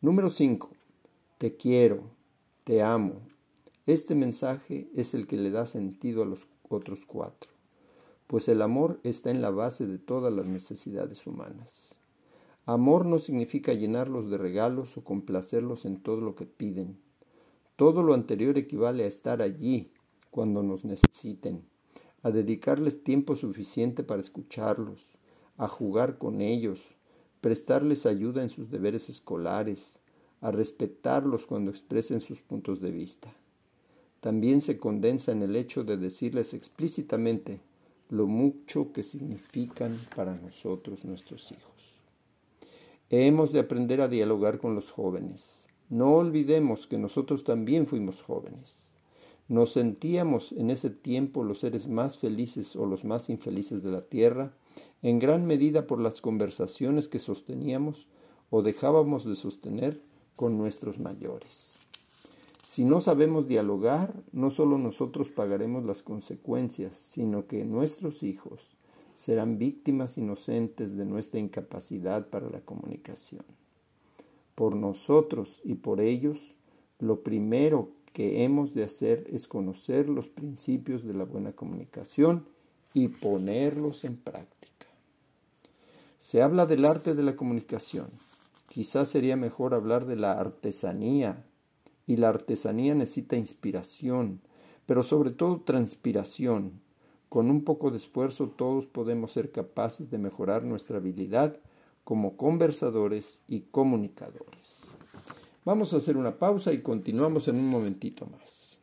Número 0.00 0.30
5. 0.30 0.70
Te 1.38 1.56
quiero, 1.56 2.02
te 2.64 2.82
amo. 2.82 3.20
Este 3.86 4.14
mensaje 4.14 4.88
es 4.94 5.14
el 5.14 5.26
que 5.26 5.36
le 5.36 5.50
da 5.50 5.66
sentido 5.66 6.22
a 6.22 6.26
los 6.26 6.46
otros 6.68 7.00
cuatro, 7.06 7.50
pues 8.26 8.48
el 8.48 8.62
amor 8.62 8.98
está 9.02 9.30
en 9.30 9.42
la 9.42 9.50
base 9.50 9.86
de 9.86 9.98
todas 9.98 10.32
las 10.32 10.46
necesidades 10.46 11.26
humanas. 11.26 11.91
Amor 12.64 13.06
no 13.06 13.18
significa 13.18 13.72
llenarlos 13.72 14.30
de 14.30 14.38
regalos 14.38 14.96
o 14.96 15.02
complacerlos 15.02 15.84
en 15.84 16.00
todo 16.00 16.20
lo 16.20 16.36
que 16.36 16.46
piden. 16.46 16.96
Todo 17.74 18.04
lo 18.04 18.14
anterior 18.14 18.56
equivale 18.56 19.02
a 19.02 19.08
estar 19.08 19.42
allí 19.42 19.90
cuando 20.30 20.62
nos 20.62 20.84
necesiten, 20.84 21.64
a 22.22 22.30
dedicarles 22.30 23.02
tiempo 23.02 23.34
suficiente 23.34 24.04
para 24.04 24.20
escucharlos, 24.20 25.16
a 25.56 25.66
jugar 25.66 26.18
con 26.18 26.40
ellos, 26.40 26.80
prestarles 27.40 28.06
ayuda 28.06 28.44
en 28.44 28.50
sus 28.50 28.70
deberes 28.70 29.08
escolares, 29.08 29.98
a 30.40 30.52
respetarlos 30.52 31.46
cuando 31.46 31.72
expresen 31.72 32.20
sus 32.20 32.42
puntos 32.42 32.80
de 32.80 32.92
vista. 32.92 33.32
También 34.20 34.60
se 34.60 34.78
condensa 34.78 35.32
en 35.32 35.42
el 35.42 35.56
hecho 35.56 35.82
de 35.82 35.96
decirles 35.96 36.54
explícitamente 36.54 37.58
lo 38.08 38.28
mucho 38.28 38.92
que 38.92 39.02
significan 39.02 39.98
para 40.14 40.36
nosotros 40.36 41.04
nuestros 41.04 41.50
hijos. 41.50 41.81
Hemos 43.14 43.52
de 43.52 43.60
aprender 43.60 44.00
a 44.00 44.08
dialogar 44.08 44.56
con 44.56 44.74
los 44.74 44.90
jóvenes. 44.90 45.68
No 45.90 46.14
olvidemos 46.14 46.86
que 46.86 46.96
nosotros 46.96 47.44
también 47.44 47.86
fuimos 47.86 48.22
jóvenes. 48.22 48.88
Nos 49.48 49.72
sentíamos 49.72 50.52
en 50.52 50.70
ese 50.70 50.88
tiempo 50.88 51.44
los 51.44 51.58
seres 51.58 51.88
más 51.88 52.16
felices 52.16 52.74
o 52.74 52.86
los 52.86 53.04
más 53.04 53.28
infelices 53.28 53.82
de 53.82 53.90
la 53.90 54.00
tierra, 54.00 54.54
en 55.02 55.18
gran 55.18 55.46
medida 55.46 55.86
por 55.86 56.00
las 56.00 56.22
conversaciones 56.22 57.06
que 57.06 57.18
sosteníamos 57.18 58.08
o 58.48 58.62
dejábamos 58.62 59.26
de 59.26 59.34
sostener 59.34 60.00
con 60.34 60.56
nuestros 60.56 60.98
mayores. 60.98 61.78
Si 62.64 62.82
no 62.82 63.02
sabemos 63.02 63.46
dialogar, 63.46 64.14
no 64.32 64.48
solo 64.48 64.78
nosotros 64.78 65.28
pagaremos 65.28 65.84
las 65.84 66.02
consecuencias, 66.02 66.94
sino 66.94 67.46
que 67.46 67.66
nuestros 67.66 68.22
hijos, 68.22 68.70
serán 69.22 69.56
víctimas 69.56 70.18
inocentes 70.18 70.96
de 70.96 71.04
nuestra 71.04 71.38
incapacidad 71.38 72.26
para 72.26 72.50
la 72.50 72.60
comunicación. 72.60 73.44
Por 74.56 74.74
nosotros 74.74 75.60
y 75.62 75.74
por 75.76 76.00
ellos, 76.00 76.56
lo 76.98 77.22
primero 77.22 77.90
que 78.12 78.42
hemos 78.42 78.74
de 78.74 78.82
hacer 78.82 79.24
es 79.30 79.46
conocer 79.46 80.08
los 80.08 80.26
principios 80.26 81.04
de 81.04 81.14
la 81.14 81.22
buena 81.22 81.52
comunicación 81.52 82.46
y 82.94 83.06
ponerlos 83.06 84.02
en 84.02 84.16
práctica. 84.16 84.88
Se 86.18 86.42
habla 86.42 86.66
del 86.66 86.84
arte 86.84 87.14
de 87.14 87.22
la 87.22 87.36
comunicación. 87.36 88.08
Quizás 88.68 89.06
sería 89.06 89.36
mejor 89.36 89.72
hablar 89.72 90.04
de 90.04 90.16
la 90.16 90.32
artesanía. 90.32 91.44
Y 92.08 92.16
la 92.16 92.30
artesanía 92.30 92.96
necesita 92.96 93.36
inspiración, 93.36 94.40
pero 94.84 95.04
sobre 95.04 95.30
todo 95.30 95.60
transpiración, 95.60 96.80
con 97.32 97.50
un 97.50 97.64
poco 97.64 97.90
de 97.90 97.96
esfuerzo 97.96 98.50
todos 98.50 98.84
podemos 98.84 99.30
ser 99.32 99.52
capaces 99.52 100.10
de 100.10 100.18
mejorar 100.18 100.64
nuestra 100.64 100.98
habilidad 100.98 101.56
como 102.04 102.36
conversadores 102.36 103.40
y 103.48 103.60
comunicadores. 103.70 104.84
Vamos 105.64 105.94
a 105.94 105.96
hacer 105.96 106.18
una 106.18 106.36
pausa 106.38 106.74
y 106.74 106.82
continuamos 106.82 107.48
en 107.48 107.56
un 107.56 107.68
momentito 107.68 108.26
más. 108.26 108.78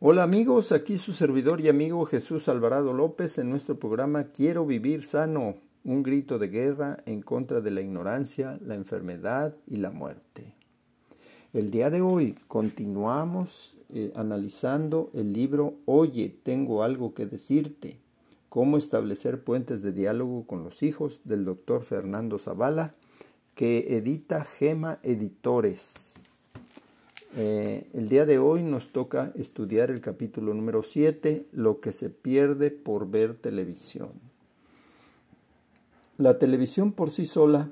Hola 0.00 0.22
amigos, 0.22 0.70
aquí 0.70 0.98
su 0.98 1.14
servidor 1.14 1.62
y 1.62 1.70
amigo 1.70 2.04
Jesús 2.04 2.46
Alvarado 2.46 2.92
López 2.92 3.38
en 3.38 3.48
nuestro 3.48 3.78
programa 3.78 4.24
Quiero 4.24 4.66
vivir 4.66 5.02
sano, 5.02 5.54
un 5.82 6.02
grito 6.02 6.38
de 6.38 6.48
guerra 6.48 6.98
en 7.06 7.22
contra 7.22 7.62
de 7.62 7.70
la 7.70 7.80
ignorancia, 7.80 8.58
la 8.60 8.74
enfermedad 8.74 9.56
y 9.66 9.76
la 9.76 9.90
muerte. 9.90 10.52
El 11.54 11.70
día 11.70 11.88
de 11.88 12.00
hoy 12.00 12.34
continuamos 12.48 13.76
eh, 13.90 14.10
analizando 14.16 15.08
el 15.14 15.32
libro 15.32 15.74
Oye, 15.84 16.34
tengo 16.42 16.82
algo 16.82 17.14
que 17.14 17.26
decirte, 17.26 17.96
cómo 18.48 18.76
establecer 18.76 19.44
puentes 19.44 19.80
de 19.80 19.92
diálogo 19.92 20.48
con 20.48 20.64
los 20.64 20.82
hijos 20.82 21.20
del 21.22 21.44
doctor 21.44 21.84
Fernando 21.84 22.38
Zavala, 22.38 22.96
que 23.54 23.96
edita 23.96 24.44
Gema 24.44 24.98
Editores. 25.04 26.14
Eh, 27.36 27.86
el 27.92 28.08
día 28.08 28.26
de 28.26 28.40
hoy 28.40 28.64
nos 28.64 28.88
toca 28.88 29.30
estudiar 29.36 29.92
el 29.92 30.00
capítulo 30.00 30.54
número 30.54 30.82
7, 30.82 31.46
lo 31.52 31.78
que 31.78 31.92
se 31.92 32.10
pierde 32.10 32.72
por 32.72 33.08
ver 33.08 33.36
televisión. 33.36 34.10
La 36.18 36.36
televisión 36.36 36.90
por 36.90 37.12
sí 37.12 37.26
sola 37.26 37.70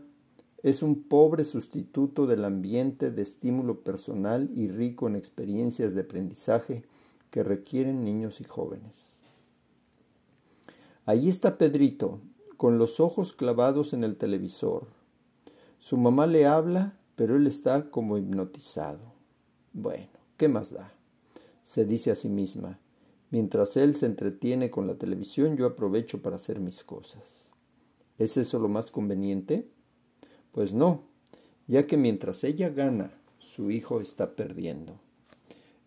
es 0.63 0.83
un 0.83 1.03
pobre 1.03 1.45
sustituto 1.45 2.27
del 2.27 2.45
ambiente 2.45 3.11
de 3.11 3.23
estímulo 3.23 3.81
personal 3.81 4.51
y 4.55 4.69
rico 4.69 5.09
en 5.09 5.17
experiencias 5.17 5.95
de 5.95 6.03
aprendizaje 6.03 6.85
que 7.31 7.43
requieren 7.43 8.05
niños 8.05 8.41
y 8.41 8.45
jóvenes. 8.45 9.19
Allí 11.05 11.29
está 11.29 11.59
Pedrito, 11.59 12.21
con 12.57 12.79
los 12.79 13.01
ojos 13.01 13.33
clavados 13.33 13.93
en 13.93 14.05
el 14.05 14.17
televisor. 14.17 14.87
Su 15.79 15.97
mamá 15.97 16.27
le 16.27 16.47
habla, 16.47 16.97
pero 17.17 17.37
él 17.37 17.47
está 17.47 17.91
como 17.91 18.19
hipnotizado. 18.19 19.01
Bueno, 19.73 20.11
¿qué 20.37 20.49
más 20.49 20.73
da? 20.73 20.93
se 21.63 21.85
dice 21.85 22.11
a 22.11 22.15
sí 22.15 22.29
misma. 22.29 22.79
Mientras 23.31 23.77
él 23.77 23.97
se 23.97 24.07
entretiene 24.07 24.71
con 24.71 24.87
la 24.87 24.97
televisión, 24.97 25.57
yo 25.57 25.67
aprovecho 25.67 26.21
para 26.21 26.37
hacer 26.37 26.61
mis 26.61 26.85
cosas. 26.85 27.53
¿Es 28.19 28.37
eso 28.37 28.59
lo 28.59 28.69
más 28.69 28.91
conveniente? 28.91 29.67
Pues 30.53 30.73
no, 30.73 31.03
ya 31.67 31.87
que 31.87 31.97
mientras 31.97 32.45
ella 32.45 32.69
gana, 32.69 33.11
su 33.39 33.71
hijo 33.71 34.01
está 34.01 34.37
perdiendo. 34.37 35.01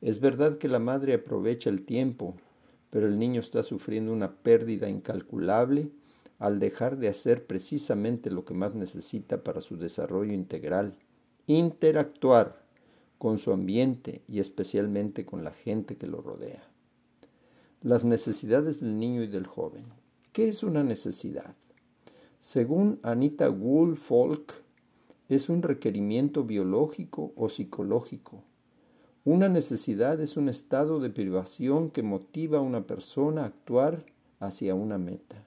Es 0.01 0.19
verdad 0.19 0.57
que 0.57 0.67
la 0.67 0.79
madre 0.79 1.13
aprovecha 1.13 1.69
el 1.69 1.83
tiempo, 1.83 2.35
pero 2.89 3.07
el 3.07 3.17
niño 3.17 3.41
está 3.41 3.63
sufriendo 3.63 4.11
una 4.11 4.31
pérdida 4.35 4.89
incalculable 4.89 5.89
al 6.39 6.59
dejar 6.59 6.97
de 6.97 7.07
hacer 7.07 7.45
precisamente 7.45 8.29
lo 8.29 8.45
que 8.45 8.53
más 8.53 8.75
necesita 8.75 9.43
para 9.43 9.61
su 9.61 9.77
desarrollo 9.77 10.33
integral, 10.33 10.95
interactuar 11.47 12.63
con 13.17 13.39
su 13.39 13.51
ambiente 13.51 14.21
y 14.27 14.39
especialmente 14.39 15.25
con 15.25 15.43
la 15.43 15.51
gente 15.51 15.95
que 15.95 16.07
lo 16.07 16.21
rodea. 16.21 16.63
Las 17.81 18.03
necesidades 18.03 18.79
del 18.81 18.99
niño 18.99 19.23
y 19.23 19.27
del 19.27 19.45
joven. 19.45 19.85
¿Qué 20.33 20.49
es 20.49 20.63
una 20.63 20.83
necesidad? 20.83 21.55
Según 22.45 22.99
Anita 23.01 23.49
Woolfolk, 23.49 24.53
es 25.29 25.49
un 25.49 25.63
requerimiento 25.63 26.43
biológico 26.43 27.33
o 27.35 27.49
psicológico. 27.49 28.43
Una 29.23 29.49
necesidad 29.49 30.21
es 30.21 30.37
un 30.37 30.47
estado 30.47 30.99
de 30.99 31.09
privación 31.09 31.89
que 31.89 32.03
motiva 32.03 32.59
a 32.59 32.61
una 32.61 32.81
persona 32.81 33.41
a 33.41 33.45
actuar 33.47 34.05
hacia 34.39 34.75
una 34.75 34.99
meta. 34.99 35.43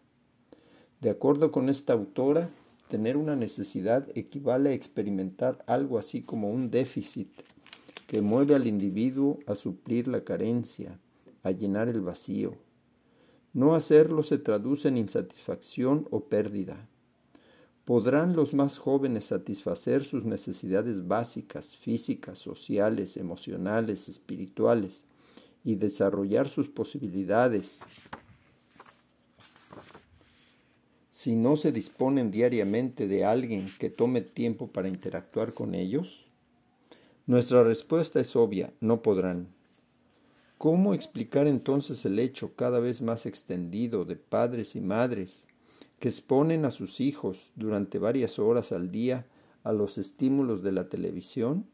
De 1.00 1.10
acuerdo 1.10 1.52
con 1.52 1.68
esta 1.68 1.92
autora, 1.92 2.50
tener 2.88 3.16
una 3.16 3.36
necesidad 3.36 4.08
equivale 4.16 4.70
a 4.70 4.74
experimentar 4.74 5.62
algo 5.68 5.98
así 5.98 6.22
como 6.22 6.50
un 6.50 6.68
déficit 6.68 7.30
que 8.08 8.22
mueve 8.22 8.56
al 8.56 8.66
individuo 8.66 9.38
a 9.46 9.54
suplir 9.54 10.08
la 10.08 10.24
carencia, 10.24 10.98
a 11.44 11.52
llenar 11.52 11.88
el 11.88 12.00
vacío. 12.00 12.54
No 13.54 13.74
hacerlo 13.74 14.22
se 14.22 14.38
traduce 14.38 14.88
en 14.88 14.96
insatisfacción 14.96 16.06
o 16.10 16.24
pérdida. 16.24 16.88
¿Podrán 17.84 18.36
los 18.36 18.52
más 18.52 18.76
jóvenes 18.76 19.24
satisfacer 19.24 20.04
sus 20.04 20.26
necesidades 20.26 21.08
básicas, 21.08 21.74
físicas, 21.74 22.38
sociales, 22.38 23.16
emocionales, 23.16 24.10
espirituales 24.10 25.04
y 25.64 25.76
desarrollar 25.76 26.48
sus 26.50 26.68
posibilidades 26.68 27.80
si 31.10 31.34
no 31.34 31.56
se 31.56 31.72
disponen 31.72 32.30
diariamente 32.30 33.08
de 33.08 33.24
alguien 33.24 33.66
que 33.78 33.88
tome 33.88 34.20
tiempo 34.20 34.68
para 34.68 34.88
interactuar 34.88 35.54
con 35.54 35.74
ellos? 35.74 36.26
Nuestra 37.26 37.64
respuesta 37.64 38.20
es 38.20 38.36
obvia, 38.36 38.72
no 38.80 39.02
podrán. 39.02 39.57
¿Cómo 40.58 40.92
explicar 40.92 41.46
entonces 41.46 42.04
el 42.04 42.18
hecho 42.18 42.56
cada 42.56 42.80
vez 42.80 43.00
más 43.00 43.26
extendido 43.26 44.04
de 44.04 44.16
padres 44.16 44.74
y 44.74 44.80
madres 44.80 45.44
que 46.00 46.08
exponen 46.08 46.64
a 46.64 46.72
sus 46.72 47.00
hijos 47.00 47.52
durante 47.54 48.00
varias 48.00 48.40
horas 48.40 48.72
al 48.72 48.90
día 48.90 49.24
a 49.62 49.72
los 49.72 49.98
estímulos 49.98 50.64
de 50.64 50.72
la 50.72 50.88
televisión? 50.88 51.64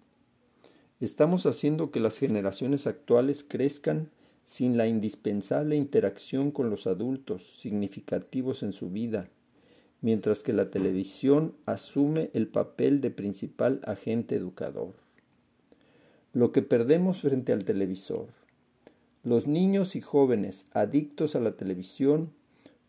Estamos 1.00 1.46
haciendo 1.46 1.90
que 1.90 1.98
las 1.98 2.18
generaciones 2.18 2.86
actuales 2.86 3.42
crezcan 3.48 4.10
sin 4.44 4.76
la 4.76 4.86
indispensable 4.86 5.76
interacción 5.76 6.50
con 6.50 6.68
los 6.68 6.86
adultos 6.86 7.56
significativos 7.56 8.62
en 8.62 8.74
su 8.74 8.90
vida, 8.90 9.30
mientras 10.02 10.42
que 10.42 10.52
la 10.52 10.70
televisión 10.70 11.54
asume 11.64 12.28
el 12.34 12.48
papel 12.48 13.00
de 13.00 13.10
principal 13.10 13.80
agente 13.86 14.36
educador. 14.36 14.92
Lo 16.34 16.52
que 16.52 16.60
perdemos 16.60 17.22
frente 17.22 17.54
al 17.54 17.64
televisor. 17.64 18.43
Los 19.24 19.46
niños 19.46 19.96
y 19.96 20.02
jóvenes 20.02 20.66
adictos 20.72 21.34
a 21.34 21.40
la 21.40 21.52
televisión 21.52 22.30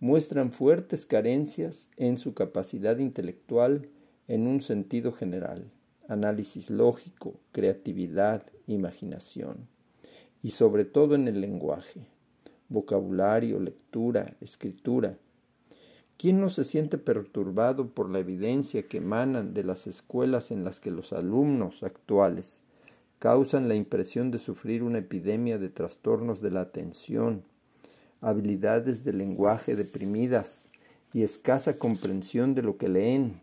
muestran 0.02 0.52
fuertes 0.52 1.06
carencias 1.06 1.90
en 1.96 2.18
su 2.18 2.34
capacidad 2.34 2.98
intelectual 2.98 3.88
en 4.28 4.46
un 4.46 4.62
sentido 4.62 5.14
general, 5.14 5.72
análisis 6.10 6.70
lógico, 6.70 7.36
creatividad, 7.54 8.44
imaginación, 8.68 9.70
y 10.44 10.52
sobre 10.52 10.84
todo 10.84 11.16
en 11.16 11.30
el 11.30 11.40
lenguaje, 11.40 12.02
vocabulario, 12.68 13.60
lectura, 13.62 14.36
escritura, 14.42 15.18
¿Quién 16.18 16.40
no 16.40 16.48
se 16.48 16.64
siente 16.64 16.98
perturbado 16.98 17.90
por 17.90 18.10
la 18.10 18.20
evidencia 18.20 18.88
que 18.88 18.98
emanan 18.98 19.54
de 19.54 19.66
las 19.66 19.86
escuelas 19.86 20.50
en 20.50 20.64
las 20.64 20.80
que 20.80 20.90
los 20.90 21.12
alumnos 21.12 21.84
actuales 21.84 22.62
causan 23.26 23.68
la 23.68 23.74
impresión 23.74 24.30
de 24.30 24.38
sufrir 24.38 24.84
una 24.84 25.00
epidemia 25.00 25.58
de 25.58 25.70
trastornos 25.70 26.42
de 26.42 26.52
la 26.52 26.62
atención, 26.62 27.42
habilidades 28.22 29.04
de 29.04 29.14
lenguaje 29.14 29.76
deprimidas 29.76 30.70
y 31.12 31.24
escasa 31.24 31.76
comprensión 31.76 32.54
de 32.54 32.62
lo 32.62 32.78
que 32.78 32.88
leen, 32.88 33.42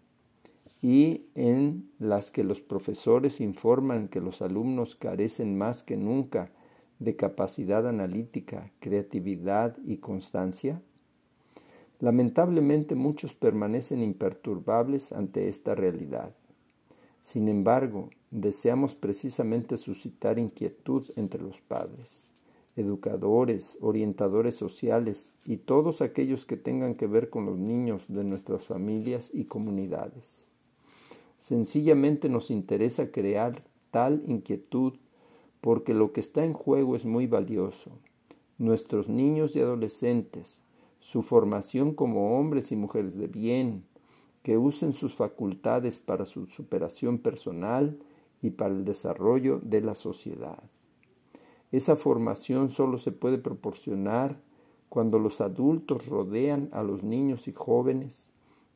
y 0.81 1.23
en 1.35 1.91
las 1.99 2.31
que 2.31 2.45
los 2.45 2.61
profesores 2.61 3.41
informan 3.41 4.07
que 4.07 4.21
los 4.21 4.41
alumnos 4.41 4.95
carecen 4.95 5.59
más 5.59 5.83
que 5.83 5.97
nunca 5.97 6.53
de 7.01 7.17
capacidad 7.17 7.89
analítica, 7.89 8.71
creatividad 8.79 9.77
y 9.85 9.97
constancia? 9.97 10.81
Lamentablemente 11.99 12.95
muchos 12.95 13.35
permanecen 13.35 14.01
imperturbables 14.01 15.11
ante 15.11 15.49
esta 15.49 15.75
realidad. 15.75 16.37
Sin 17.23 17.49
embargo, 17.49 18.11
deseamos 18.31 18.95
precisamente 18.95 19.77
suscitar 19.77 20.39
inquietud 20.39 21.11
entre 21.17 21.41
los 21.41 21.61
padres, 21.61 22.29
educadores, 22.77 23.79
orientadores 23.81 24.57
sociales 24.57 25.33
y 25.47 25.59
todos 25.59 26.03
aquellos 26.03 26.45
que 26.45 26.57
tengan 26.57 26.95
que 26.97 27.07
ver 27.07 27.31
con 27.31 27.47
los 27.47 27.59
niños 27.59 28.05
de 28.09 28.25
nuestras 28.25 28.67
familias 28.67 29.31
y 29.33 29.45
comunidades. 29.45 30.49
Sencillamente 31.39 32.29
nos 32.29 32.51
interesa 32.51 33.13
crear 33.13 33.63
tal 33.93 34.25
inquietud 34.27 34.95
porque 35.61 35.95
lo 35.95 36.13
que 36.13 36.21
está 36.21 36.45
en 36.45 36.55
juego 36.55 36.97
es 36.97 37.05
muy 37.05 37.29
valioso. 37.29 37.93
Nuestros 38.59 39.09
niños 39.09 39.55
y 39.55 39.61
adolescentes, 39.61 40.61
su 40.99 41.23
formación 41.23 41.95
como 41.95 42.39
hombres 42.39 42.73
y 42.73 42.77
mujeres 42.77 43.17
de 43.17 43.29
bien, 43.29 43.85
que 44.43 44.59
usen 44.59 44.93
sus 44.93 45.15
facultades 45.15 45.99
para 45.99 46.27
su 46.27 46.47
superación 46.47 47.19
personal 47.19 47.99
y 48.41 48.51
para 48.51 48.75
el 48.75 48.85
desarrollo 48.85 49.61
de 49.63 49.81
la 49.81 49.95
sociedad. 49.95 50.63
Esa 51.71 51.97
formación 51.97 52.69
solo 52.69 52.99
se 52.99 53.13
puede 53.13 53.39
proporcionar 53.39 54.37
cuando 54.89 55.19
los 55.19 55.41
adultos 55.41 56.07
rodean 56.07 56.69
a 56.73 56.83
los 56.83 57.03
niños 57.03 57.49
y 57.49 57.53
jóvenes 57.53 58.31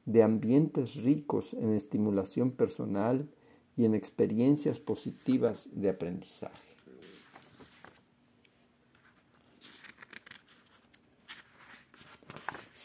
de 0.07 0.23
ambientes 0.23 0.97
ricos 0.97 1.53
en 1.53 1.75
estimulación 1.75 2.53
personal 2.53 3.29
y 3.77 3.85
en 3.85 3.95
experiencias 3.95 4.79
positivas 4.79 5.69
de 5.73 5.91
aprendizaje. 5.91 6.66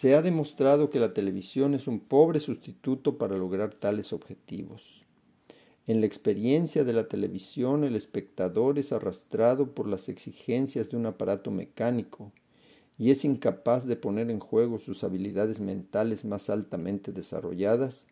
Se 0.02 0.16
ha 0.16 0.24
demostrado 0.24 0.90
que 0.90 1.00
la 1.00 1.14
televisión 1.14 1.76
es 1.76 1.86
un 1.86 2.00
pobre 2.00 2.40
sustituto 2.40 3.20
para 3.20 3.38
lograr 3.38 3.76
tales 3.76 4.14
objetivos. 4.14 5.04
En 5.86 6.00
la 6.00 6.08
experiencia 6.08 6.84
de 6.84 6.92
la 6.92 7.08
televisión 7.08 7.84
el 7.84 7.96
espectador 7.96 8.80
es 8.80 8.94
arrastrado 8.94 9.76
por 9.76 9.88
las 9.88 10.10
exigencias 10.10 10.90
de 10.90 10.98
un 10.98 11.06
aparato 11.06 11.52
mecánico 11.52 12.32
y 12.98 13.12
es 13.12 13.24
incapaz 13.26 13.86
de 13.86 13.96
poner 13.96 14.32
en 14.32 14.40
juego 14.40 14.80
sus 14.80 15.04
habilidades 15.04 15.60
mentales 15.60 16.26
más 16.26 16.50
altamente 16.50 17.12
desarrolladas 17.12 18.06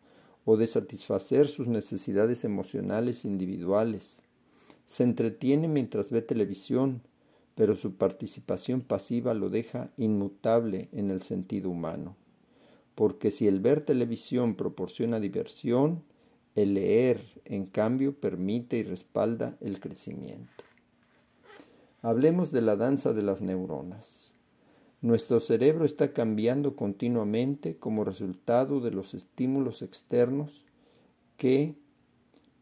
o 0.44 0.56
de 0.56 0.68
satisfacer 0.68 1.48
sus 1.48 1.66
necesidades 1.66 2.44
emocionales 2.44 3.24
individuales. 3.24 4.22
Se 4.86 5.02
entretiene 5.02 5.66
mientras 5.66 6.10
ve 6.10 6.22
televisión, 6.22 7.02
pero 7.54 7.76
su 7.76 7.94
participación 7.94 8.80
pasiva 8.80 9.34
lo 9.34 9.50
deja 9.50 9.90
inmutable 9.96 10.88
en 10.92 11.10
el 11.10 11.22
sentido 11.22 11.70
humano. 11.70 12.16
Porque 12.94 13.30
si 13.30 13.46
el 13.46 13.60
ver 13.60 13.80
televisión 13.80 14.54
proporciona 14.54 15.20
diversión, 15.20 16.02
el 16.54 16.74
leer, 16.74 17.22
en 17.44 17.66
cambio, 17.66 18.14
permite 18.14 18.78
y 18.78 18.82
respalda 18.82 19.56
el 19.60 19.80
crecimiento. 19.80 20.64
Hablemos 22.02 22.50
de 22.50 22.62
la 22.62 22.76
danza 22.76 23.12
de 23.12 23.22
las 23.22 23.40
neuronas. 23.40 24.34
Nuestro 25.02 25.40
cerebro 25.40 25.84
está 25.84 26.12
cambiando 26.12 26.76
continuamente 26.76 27.76
como 27.76 28.04
resultado 28.04 28.80
de 28.80 28.90
los 28.90 29.14
estímulos 29.14 29.82
externos 29.82 30.66
que 31.36 31.74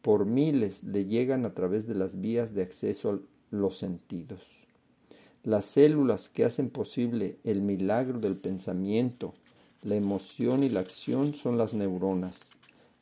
por 0.03 0.25
miles 0.25 0.85
le 0.85 1.07
llegan 1.07 1.45
a 1.45 1.55
través 1.55 1.87
de 1.87 1.95
las 1.95 2.21
vías 2.21 2.55
de 2.55 2.63
acceso 2.63 3.11
a 3.11 3.19
los 3.51 3.77
sentidos. 3.77 4.58
Las 5.45 5.67
células 5.67 6.29
que 6.29 6.45
hacen 6.45 6.69
posible 6.69 7.39
el 7.45 7.63
milagro 7.63 8.19
del 8.19 8.37
pensamiento, 8.37 9.35
la 9.83 9.95
emoción 9.95 10.65
y 10.65 10.69
la 10.69 10.81
acción 10.81 11.35
son 11.35 11.57
las 11.57 11.75
neuronas, 11.75 12.41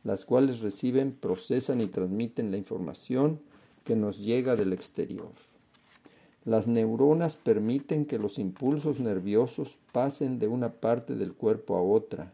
las 0.04 0.26
cuales 0.26 0.60
reciben, 0.60 1.12
procesan 1.12 1.80
y 1.80 1.86
transmiten 1.86 2.50
la 2.50 2.58
información 2.58 3.40
que 3.84 3.96
nos 3.96 4.18
llega 4.18 4.54
del 4.54 4.74
exterior. 4.74 5.32
Las 6.44 6.68
neuronas 6.68 7.36
permiten 7.36 8.04
que 8.04 8.18
los 8.18 8.38
impulsos 8.38 9.00
nerviosos 9.00 9.78
pasen 9.90 10.38
de 10.38 10.46
una 10.46 10.74
parte 10.74 11.14
del 11.14 11.32
cuerpo 11.32 11.74
a 11.76 11.82
otra. 11.82 12.32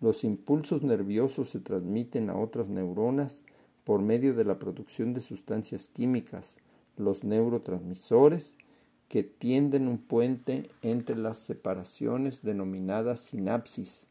Los 0.00 0.24
impulsos 0.24 0.82
nerviosos 0.82 1.48
se 1.50 1.60
transmiten 1.60 2.28
a 2.30 2.36
otras 2.36 2.68
neuronas 2.68 3.42
por 3.84 4.02
medio 4.02 4.34
de 4.34 4.44
la 4.44 4.58
producción 4.58 5.14
de 5.14 5.20
sustancias 5.20 5.88
químicas, 5.88 6.58
los 6.96 7.24
neurotransmisores, 7.24 8.56
que 9.10 9.24
tienden 9.24 9.88
un 9.88 9.98
puente 9.98 10.70
entre 10.82 11.16
las 11.16 11.36
separaciones 11.36 12.42
denominadas 12.42 13.18
sinapsis 13.18 14.06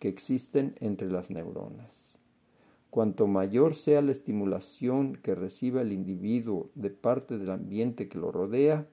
que 0.00 0.08
existen 0.08 0.74
entre 0.80 1.08
las 1.08 1.30
neuronas. 1.30 2.16
Cuanto 2.90 3.28
mayor 3.28 3.76
sea 3.76 4.02
la 4.02 4.10
estimulación 4.10 5.14
que 5.22 5.36
reciba 5.36 5.82
el 5.82 5.92
individuo 5.92 6.68
de 6.74 6.90
parte 6.90 7.38
del 7.38 7.50
ambiente 7.50 8.08
que 8.08 8.18
lo 8.18 8.32
rodea, 8.32 8.88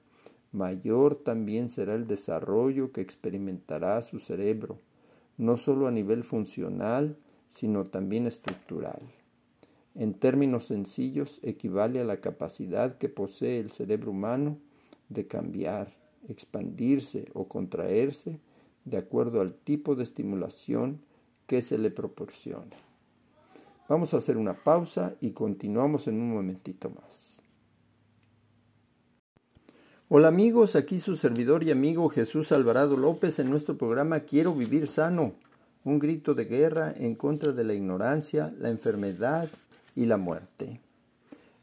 mayor 0.52 1.16
también 1.16 1.70
será 1.70 1.96
el 1.96 2.06
desarrollo 2.06 2.92
que 2.92 3.00
experimentará 3.00 4.00
su 4.02 4.20
cerebro, 4.20 4.78
no 5.38 5.56
solo 5.56 5.88
a 5.88 5.90
nivel 5.90 6.22
funcional, 6.22 7.16
sino 7.48 7.86
también 7.86 8.28
estructural. 8.28 9.00
En 9.96 10.14
términos 10.14 10.66
sencillos, 10.66 11.40
equivale 11.42 11.98
a 11.98 12.04
la 12.04 12.20
capacidad 12.20 12.96
que 12.96 13.08
posee 13.08 13.58
el 13.58 13.72
cerebro 13.72 14.12
humano 14.12 14.58
de 15.08 15.26
cambiar, 15.26 15.94
expandirse 16.28 17.26
o 17.34 17.48
contraerse 17.48 18.40
de 18.84 18.96
acuerdo 18.96 19.40
al 19.40 19.54
tipo 19.54 19.94
de 19.94 20.02
estimulación 20.02 21.00
que 21.46 21.62
se 21.62 21.78
le 21.78 21.90
proporciona. 21.90 22.76
Vamos 23.88 24.12
a 24.12 24.18
hacer 24.18 24.36
una 24.36 24.54
pausa 24.64 25.14
y 25.20 25.30
continuamos 25.30 26.08
en 26.08 26.20
un 26.20 26.32
momentito 26.32 26.90
más. 26.90 27.42
Hola 30.10 30.28
amigos, 30.28 30.74
aquí 30.74 31.00
su 31.00 31.16
servidor 31.16 31.62
y 31.64 31.70
amigo 31.70 32.08
Jesús 32.08 32.52
Alvarado 32.52 32.96
López 32.96 33.38
en 33.38 33.50
nuestro 33.50 33.76
programa 33.76 34.20
Quiero 34.20 34.54
vivir 34.54 34.88
sano, 34.88 35.34
un 35.84 35.98
grito 35.98 36.34
de 36.34 36.46
guerra 36.46 36.94
en 36.96 37.14
contra 37.14 37.52
de 37.52 37.64
la 37.64 37.74
ignorancia, 37.74 38.54
la 38.58 38.70
enfermedad 38.70 39.50
y 39.94 40.06
la 40.06 40.16
muerte. 40.16 40.80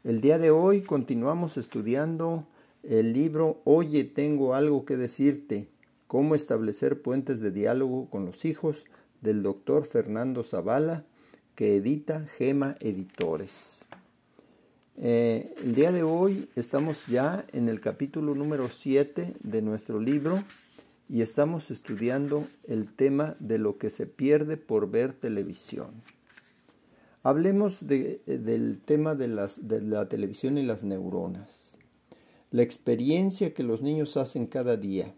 El 0.04 0.20
día 0.20 0.38
de 0.38 0.50
hoy 0.52 0.82
continuamos 0.82 1.56
estudiando 1.56 2.44
el 2.88 3.12
libro 3.12 3.60
Oye, 3.64 4.04
tengo 4.04 4.54
algo 4.54 4.84
que 4.84 4.96
decirte, 4.96 5.68
cómo 6.06 6.34
establecer 6.34 7.02
puentes 7.02 7.40
de 7.40 7.50
diálogo 7.50 8.08
con 8.10 8.26
los 8.26 8.44
hijos 8.44 8.84
del 9.20 9.42
doctor 9.42 9.84
Fernando 9.84 10.42
Zavala, 10.42 11.04
que 11.54 11.76
edita 11.76 12.26
Gema 12.36 12.76
Editores. 12.80 13.80
Eh, 14.98 15.54
el 15.62 15.74
día 15.74 15.92
de 15.92 16.02
hoy 16.02 16.48
estamos 16.54 17.06
ya 17.06 17.44
en 17.52 17.68
el 17.68 17.80
capítulo 17.80 18.34
número 18.34 18.68
7 18.68 19.34
de 19.42 19.62
nuestro 19.62 20.00
libro 20.00 20.42
y 21.08 21.22
estamos 21.22 21.70
estudiando 21.70 22.46
el 22.66 22.92
tema 22.92 23.36
de 23.38 23.58
lo 23.58 23.78
que 23.78 23.90
se 23.90 24.06
pierde 24.06 24.56
por 24.56 24.90
ver 24.90 25.12
televisión. 25.12 25.90
Hablemos 27.22 27.86
del 27.86 28.80
tema 28.84 29.14
de, 29.16 29.28
las, 29.28 29.66
de 29.66 29.82
la 29.82 30.08
televisión 30.08 30.58
y 30.58 30.62
las 30.62 30.84
neuronas. 30.84 31.75
La 32.52 32.62
experiencia 32.62 33.52
que 33.54 33.64
los 33.64 33.82
niños 33.82 34.16
hacen 34.16 34.46
cada 34.46 34.76
día, 34.76 35.14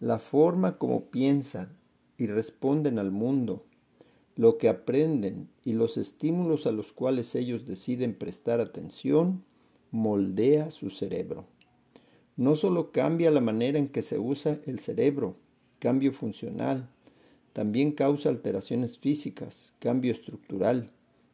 la 0.00 0.18
forma 0.18 0.78
como 0.78 1.04
piensan 1.04 1.76
y 2.18 2.26
responden 2.26 2.98
al 2.98 3.12
mundo, 3.12 3.64
lo 4.34 4.58
que 4.58 4.68
aprenden 4.68 5.48
y 5.64 5.74
los 5.74 5.96
estímulos 5.96 6.66
a 6.66 6.72
los 6.72 6.92
cuales 6.92 7.36
ellos 7.36 7.66
deciden 7.66 8.14
prestar 8.14 8.60
atención, 8.60 9.44
moldea 9.92 10.70
su 10.70 10.90
cerebro. 10.90 11.44
No 12.36 12.56
solo 12.56 12.90
cambia 12.90 13.30
la 13.30 13.40
manera 13.40 13.78
en 13.78 13.88
que 13.88 14.02
se 14.02 14.18
usa 14.18 14.58
el 14.66 14.80
cerebro, 14.80 15.36
cambio 15.78 16.12
funcional, 16.12 16.88
también 17.52 17.92
causa 17.92 18.28
alteraciones 18.28 18.98
físicas, 18.98 19.74
cambio 19.78 20.10
estructural 20.10 20.90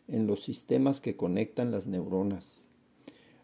en 0.08 0.26
los 0.26 0.44
sistemas 0.44 1.00
que 1.00 1.16
conectan 1.16 1.70
las 1.70 1.86
neuronas. 1.86 2.55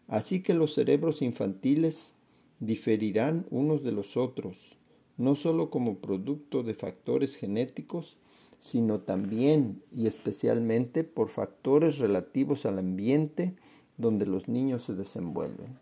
Así 0.07 0.41
que 0.41 0.53
los 0.53 0.73
cerebros 0.73 1.21
infantiles 1.21 2.13
diferirán 2.59 3.45
unos 3.49 3.83
de 3.83 3.91
los 3.91 4.17
otros, 4.17 4.77
no 5.17 5.35
solo 5.35 5.69
como 5.69 5.97
producto 5.97 6.63
de 6.63 6.73
factores 6.73 7.35
genéticos, 7.35 8.17
sino 8.59 9.01
también 9.01 9.81
y 9.95 10.07
especialmente 10.07 11.03
por 11.03 11.29
factores 11.29 11.99
relativos 11.99 12.65
al 12.65 12.79
ambiente 12.79 13.55
donde 13.97 14.25
los 14.25 14.47
niños 14.47 14.83
se 14.83 14.95
desenvuelven. 14.95 15.77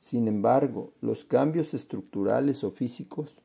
Sin 0.00 0.26
embargo, 0.26 0.92
los 1.00 1.24
cambios 1.24 1.74
estructurales 1.74 2.64
o 2.64 2.72
físicos 2.72 3.38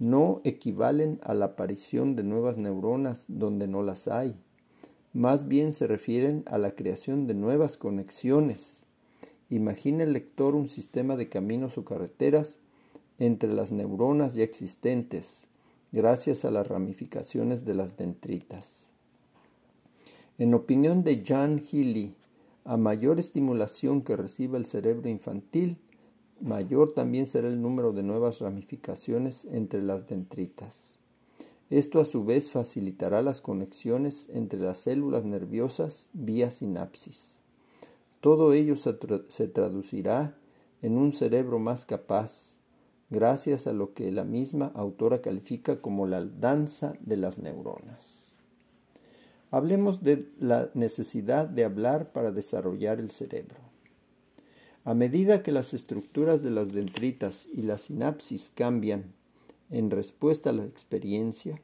no 0.00 0.40
equivalen 0.42 1.20
a 1.22 1.34
la 1.34 1.44
aparición 1.44 2.16
de 2.16 2.24
nuevas 2.24 2.58
neuronas 2.58 3.26
donde 3.28 3.68
no 3.68 3.82
las 3.82 4.08
hay. 4.08 4.34
Más 5.12 5.46
bien 5.46 5.72
se 5.72 5.86
refieren 5.86 6.42
a 6.46 6.58
la 6.58 6.72
creación 6.74 7.28
de 7.28 7.34
nuevas 7.34 7.76
conexiones. 7.76 8.79
Imagina 9.50 10.04
el 10.04 10.12
lector 10.12 10.54
un 10.54 10.68
sistema 10.68 11.16
de 11.16 11.28
caminos 11.28 11.76
o 11.76 11.84
carreteras 11.84 12.58
entre 13.18 13.52
las 13.52 13.72
neuronas 13.72 14.34
ya 14.34 14.44
existentes, 14.44 15.48
gracias 15.90 16.44
a 16.44 16.52
las 16.52 16.68
ramificaciones 16.68 17.64
de 17.64 17.74
las 17.74 17.96
dendritas. 17.96 18.86
En 20.38 20.54
opinión 20.54 21.02
de 21.02 21.24
Jan 21.26 21.58
Healy, 21.58 22.14
a 22.64 22.76
mayor 22.76 23.18
estimulación 23.18 24.02
que 24.02 24.16
reciba 24.16 24.56
el 24.56 24.66
cerebro 24.66 25.08
infantil, 25.08 25.78
mayor 26.40 26.94
también 26.94 27.26
será 27.26 27.48
el 27.48 27.60
número 27.60 27.92
de 27.92 28.04
nuevas 28.04 28.40
ramificaciones 28.40 29.46
entre 29.50 29.82
las 29.82 30.06
dendritas. 30.06 30.98
Esto 31.70 32.00
a 32.00 32.04
su 32.04 32.24
vez 32.24 32.50
facilitará 32.52 33.20
las 33.20 33.40
conexiones 33.40 34.28
entre 34.32 34.60
las 34.60 34.78
células 34.78 35.24
nerviosas 35.24 36.08
vía 36.12 36.50
sinapsis. 36.50 37.39
Todo 38.20 38.52
ello 38.52 38.76
se, 38.76 39.48
traducirá 39.48 40.36
en 40.82 40.98
un 40.98 41.12
cerebro 41.14 41.58
más 41.58 41.86
capaz, 41.86 42.58
gracias 43.08 43.66
a 43.66 43.72
lo 43.72 43.94
que 43.94 44.12
la 44.12 44.24
misma 44.24 44.70
autora 44.74 45.22
califica 45.22 45.80
como 45.80 46.06
la 46.06 46.24
danza 46.24 46.92
de 47.00 47.16
las 47.16 47.38
neuronas. 47.38 48.36
Hablemos 49.50 50.02
de 50.02 50.28
la 50.38 50.70
necesidad 50.74 51.48
de 51.48 51.64
hablar 51.64 52.12
para 52.12 52.30
desarrollar 52.30 53.00
el 53.00 53.10
cerebro. 53.10 53.56
A 54.84 54.94
medida 54.94 55.42
que 55.42 55.50
las 55.50 55.72
estructuras 55.74 56.42
de 56.42 56.50
las 56.50 56.72
dendritas 56.72 57.46
y 57.52 57.62
la 57.62 57.78
sinapsis 57.78 58.52
cambian 58.54 59.12
en 59.70 59.90
respuesta 59.90 60.50
a 60.50 60.52
la 60.52 60.64
experiencia, 60.64 61.60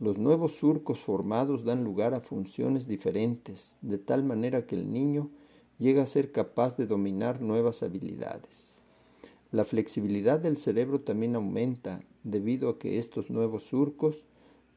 los 0.00 0.18
nuevos 0.18 0.56
surcos 0.56 0.98
formados 0.98 1.64
dan 1.64 1.84
lugar 1.84 2.12
a 2.12 2.20
funciones 2.20 2.88
diferentes, 2.88 3.76
de 3.82 3.98
tal 3.98 4.24
manera 4.24 4.66
que 4.66 4.74
el 4.74 4.92
niño 4.92 5.30
llega 5.82 6.04
a 6.04 6.06
ser 6.06 6.30
capaz 6.30 6.76
de 6.76 6.86
dominar 6.86 7.42
nuevas 7.42 7.82
habilidades. 7.82 8.76
La 9.50 9.64
flexibilidad 9.64 10.38
del 10.38 10.56
cerebro 10.56 11.00
también 11.00 11.34
aumenta 11.34 12.00
debido 12.22 12.70
a 12.70 12.78
que 12.78 12.98
estos 12.98 13.30
nuevos 13.30 13.64
surcos 13.64 14.24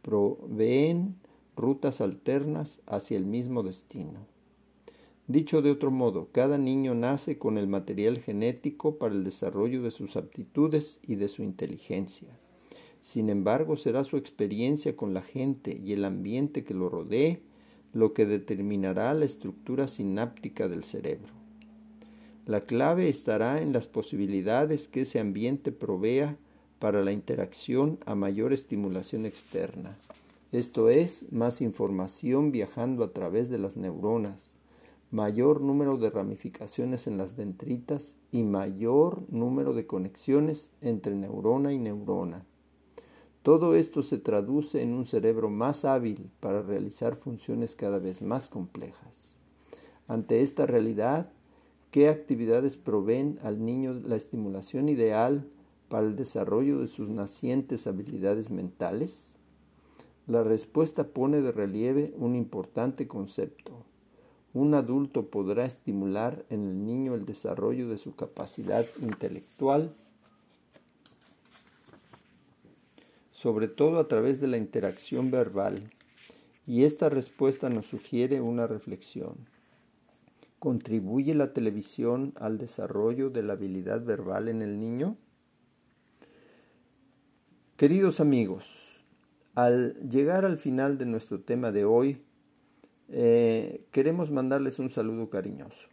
proveen 0.01 1.15
rutas 1.55 2.01
alternas 2.01 2.81
hacia 2.87 3.17
el 3.17 3.25
mismo 3.25 3.63
destino. 3.63 4.25
Dicho 5.27 5.61
de 5.61 5.71
otro 5.71 5.91
modo, 5.91 6.27
cada 6.31 6.57
niño 6.57 6.93
nace 6.93 7.37
con 7.37 7.57
el 7.57 7.67
material 7.67 8.19
genético 8.19 8.97
para 8.97 9.13
el 9.13 9.23
desarrollo 9.23 9.81
de 9.83 9.91
sus 9.91 10.17
aptitudes 10.17 10.99
y 11.07 11.15
de 11.15 11.27
su 11.29 11.43
inteligencia. 11.43 12.29
Sin 13.01 13.29
embargo, 13.29 13.77
será 13.77 14.03
su 14.03 14.17
experiencia 14.17 14.95
con 14.95 15.13
la 15.13 15.21
gente 15.21 15.79
y 15.83 15.93
el 15.93 16.03
ambiente 16.03 16.63
que 16.63 16.73
lo 16.73 16.89
rodee 16.89 17.41
lo 17.95 18.13
que 18.13 18.25
determinará 18.25 19.13
la 19.13 19.23
estructura 19.23 19.87
sináptica 19.87 20.67
del 20.67 20.83
cerebro. 20.83 21.31
La 22.45 22.61
clave 22.65 23.07
estará 23.07 23.61
en 23.61 23.71
las 23.71 23.87
posibilidades 23.87 24.89
que 24.89 25.01
ese 25.01 25.21
ambiente 25.21 25.71
provea 25.71 26.35
para 26.77 27.05
la 27.05 27.13
interacción 27.13 27.97
a 28.05 28.13
mayor 28.13 28.51
estimulación 28.51 29.25
externa. 29.25 29.95
Esto 30.51 30.89
es, 30.89 31.31
más 31.31 31.61
información 31.61 32.51
viajando 32.51 33.05
a 33.05 33.13
través 33.13 33.49
de 33.49 33.59
las 33.59 33.77
neuronas, 33.77 34.51
mayor 35.09 35.61
número 35.61 35.97
de 35.97 36.09
ramificaciones 36.09 37.07
en 37.07 37.17
las 37.17 37.37
dendritas 37.37 38.13
y 38.29 38.43
mayor 38.43 39.23
número 39.29 39.73
de 39.73 39.87
conexiones 39.87 40.69
entre 40.81 41.15
neurona 41.15 41.71
y 41.71 41.79
neurona. 41.79 42.43
Todo 43.45 43.75
esto 43.75 44.01
se 44.01 44.17
traduce 44.17 44.81
en 44.81 44.93
un 44.93 45.05
cerebro 45.05 45.49
más 45.49 45.85
hábil 45.85 46.31
para 46.41 46.63
realizar 46.63 47.15
funciones 47.15 47.75
cada 47.75 47.99
vez 47.99 48.23
más 48.23 48.49
complejas. 48.49 49.37
Ante 50.07 50.41
esta 50.41 50.65
realidad, 50.65 51.29
¿Qué 51.95 52.09
actividades 52.09 52.75
proveen 52.75 53.39
al 53.41 53.63
niño 53.63 53.93
la 53.93 54.17
estimulación 54.17 54.89
ideal 54.89 55.47
para 55.87 56.05
el 56.05 56.17
desarrollo 56.17 56.79
de 56.81 56.87
sus 56.87 57.07
nacientes 57.07 57.87
habilidades 57.87 58.49
mentales? 58.49 59.31
La 60.27 60.43
respuesta 60.43 61.05
pone 61.05 61.39
de 61.39 61.53
relieve 61.53 62.13
un 62.17 62.35
importante 62.35 63.07
concepto. 63.07 63.85
Un 64.53 64.73
adulto 64.73 65.27
podrá 65.27 65.63
estimular 65.63 66.45
en 66.49 66.67
el 66.67 66.85
niño 66.85 67.15
el 67.15 67.23
desarrollo 67.23 67.87
de 67.87 67.97
su 67.97 68.13
capacidad 68.13 68.85
intelectual, 69.01 69.95
sobre 73.45 73.67
todo 73.67 73.99
a 73.99 74.07
través 74.07 74.41
de 74.41 74.47
la 74.47 74.57
interacción 74.57 75.29
verbal, 75.29 75.91
y 76.65 76.83
esta 76.83 77.09
respuesta 77.09 77.69
nos 77.69 77.85
sugiere 77.85 78.41
una 78.41 78.65
reflexión. 78.65 79.35
¿Contribuye 80.57 81.35
la 81.35 81.53
televisión 81.53 82.33
al 82.37 82.57
desarrollo 82.57 83.29
de 83.29 83.43
la 83.43 83.53
habilidad 83.53 84.03
verbal 84.03 84.47
en 84.47 84.63
el 84.63 84.79
niño? 84.79 85.15
Queridos 87.77 88.19
amigos, 88.19 89.05
al 89.53 89.93
llegar 90.09 90.43
al 90.43 90.57
final 90.57 90.97
de 90.97 91.05
nuestro 91.05 91.39
tema 91.39 91.71
de 91.71 91.85
hoy, 91.85 92.23
eh, 93.09 93.85
queremos 93.91 94.31
mandarles 94.31 94.79
un 94.79 94.89
saludo 94.89 95.29
cariñoso. 95.29 95.87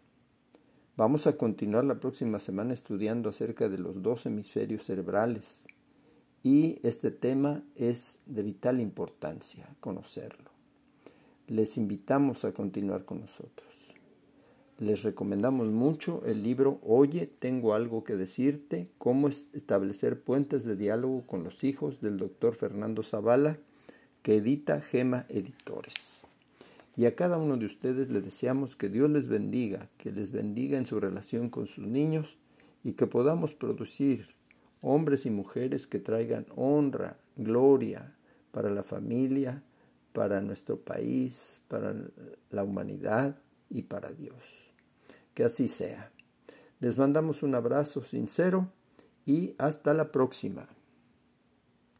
Vamos 0.97 1.27
a 1.27 1.37
continuar 1.37 1.85
la 1.85 2.01
próxima 2.01 2.38
semana 2.38 2.73
estudiando 2.73 3.29
acerca 3.29 3.69
de 3.69 3.77
los 3.77 4.01
dos 4.01 4.25
hemisferios 4.25 4.85
cerebrales 4.85 5.67
y 6.43 6.79
este 6.83 7.11
tema 7.11 7.63
es 7.77 8.19
de 8.27 8.43
vital 8.43 8.81
importancia 8.81 9.69
conocerlo. 9.81 10.51
Les 11.47 11.77
invitamos 11.77 12.45
a 12.45 12.53
continuar 12.53 13.05
con 13.05 13.21
nosotros. 13.21 13.73
Les 14.79 15.03
recomendamos 15.05 15.69
mucho 15.69 16.23
el 16.27 16.43
libro 16.43 16.81
Oye, 16.83 17.31
tengo 17.39 17.75
algo 17.75 18.03
que 18.03 18.17
decirte, 18.17 18.89
cómo 18.99 19.29
establecer 19.29 20.21
puentes 20.21 20.65
de 20.65 20.75
diálogo 20.75 21.23
con 21.27 21.45
los 21.45 21.63
hijos 21.63 22.01
del 22.01 22.17
doctor 22.17 22.57
Fernando 22.57 23.03
Zavala, 23.03 23.59
que 24.23 24.37
edita 24.37 24.81
Gema 24.81 25.27
Editores. 25.29 26.23
Y 26.97 27.07
a 27.07 27.15
cada 27.15 27.39
uno 27.39 27.57
de 27.57 27.67
ustedes 27.67 28.11
le 28.11 28.21
deseamos 28.21 28.75
que 28.75 28.89
Dios 28.89 29.09
les 29.11 29.29
bendiga, 29.29 29.89
que 29.99 30.11
les 30.11 30.33
bendiga 30.33 30.79
en 30.79 30.87
su 30.87 30.99
relación 30.99 31.49
con 31.49 31.67
sus 31.67 31.87
niños 31.87 32.37
y 32.83 32.93
que 32.93 33.07
podamos 33.07 33.55
producir 33.55 34.35
hombres 34.83 35.27
y 35.27 35.31
mujeres 35.31 35.87
que 35.87 35.99
traigan 35.99 36.47
honra, 36.55 37.16
gloria 37.37 38.14
para 38.51 38.71
la 38.71 38.83
familia, 38.83 39.62
para 40.12 40.40
nuestro 40.40 40.79
país, 40.79 41.61
para 41.68 41.95
la 42.51 42.64
humanidad 42.64 43.38
y 43.71 43.83
para 43.83 44.11
Dios. 44.11 44.73
Que 45.35 45.45
así 45.45 45.68
sea. 45.68 46.12
Les 46.81 46.99
mandamos 46.99 47.42
un 47.42 47.55
abrazo 47.55 48.03
sincero 48.03 48.68
y 49.25 49.55
hasta 49.59 49.95
la 49.95 50.12
próxima. 50.12 50.68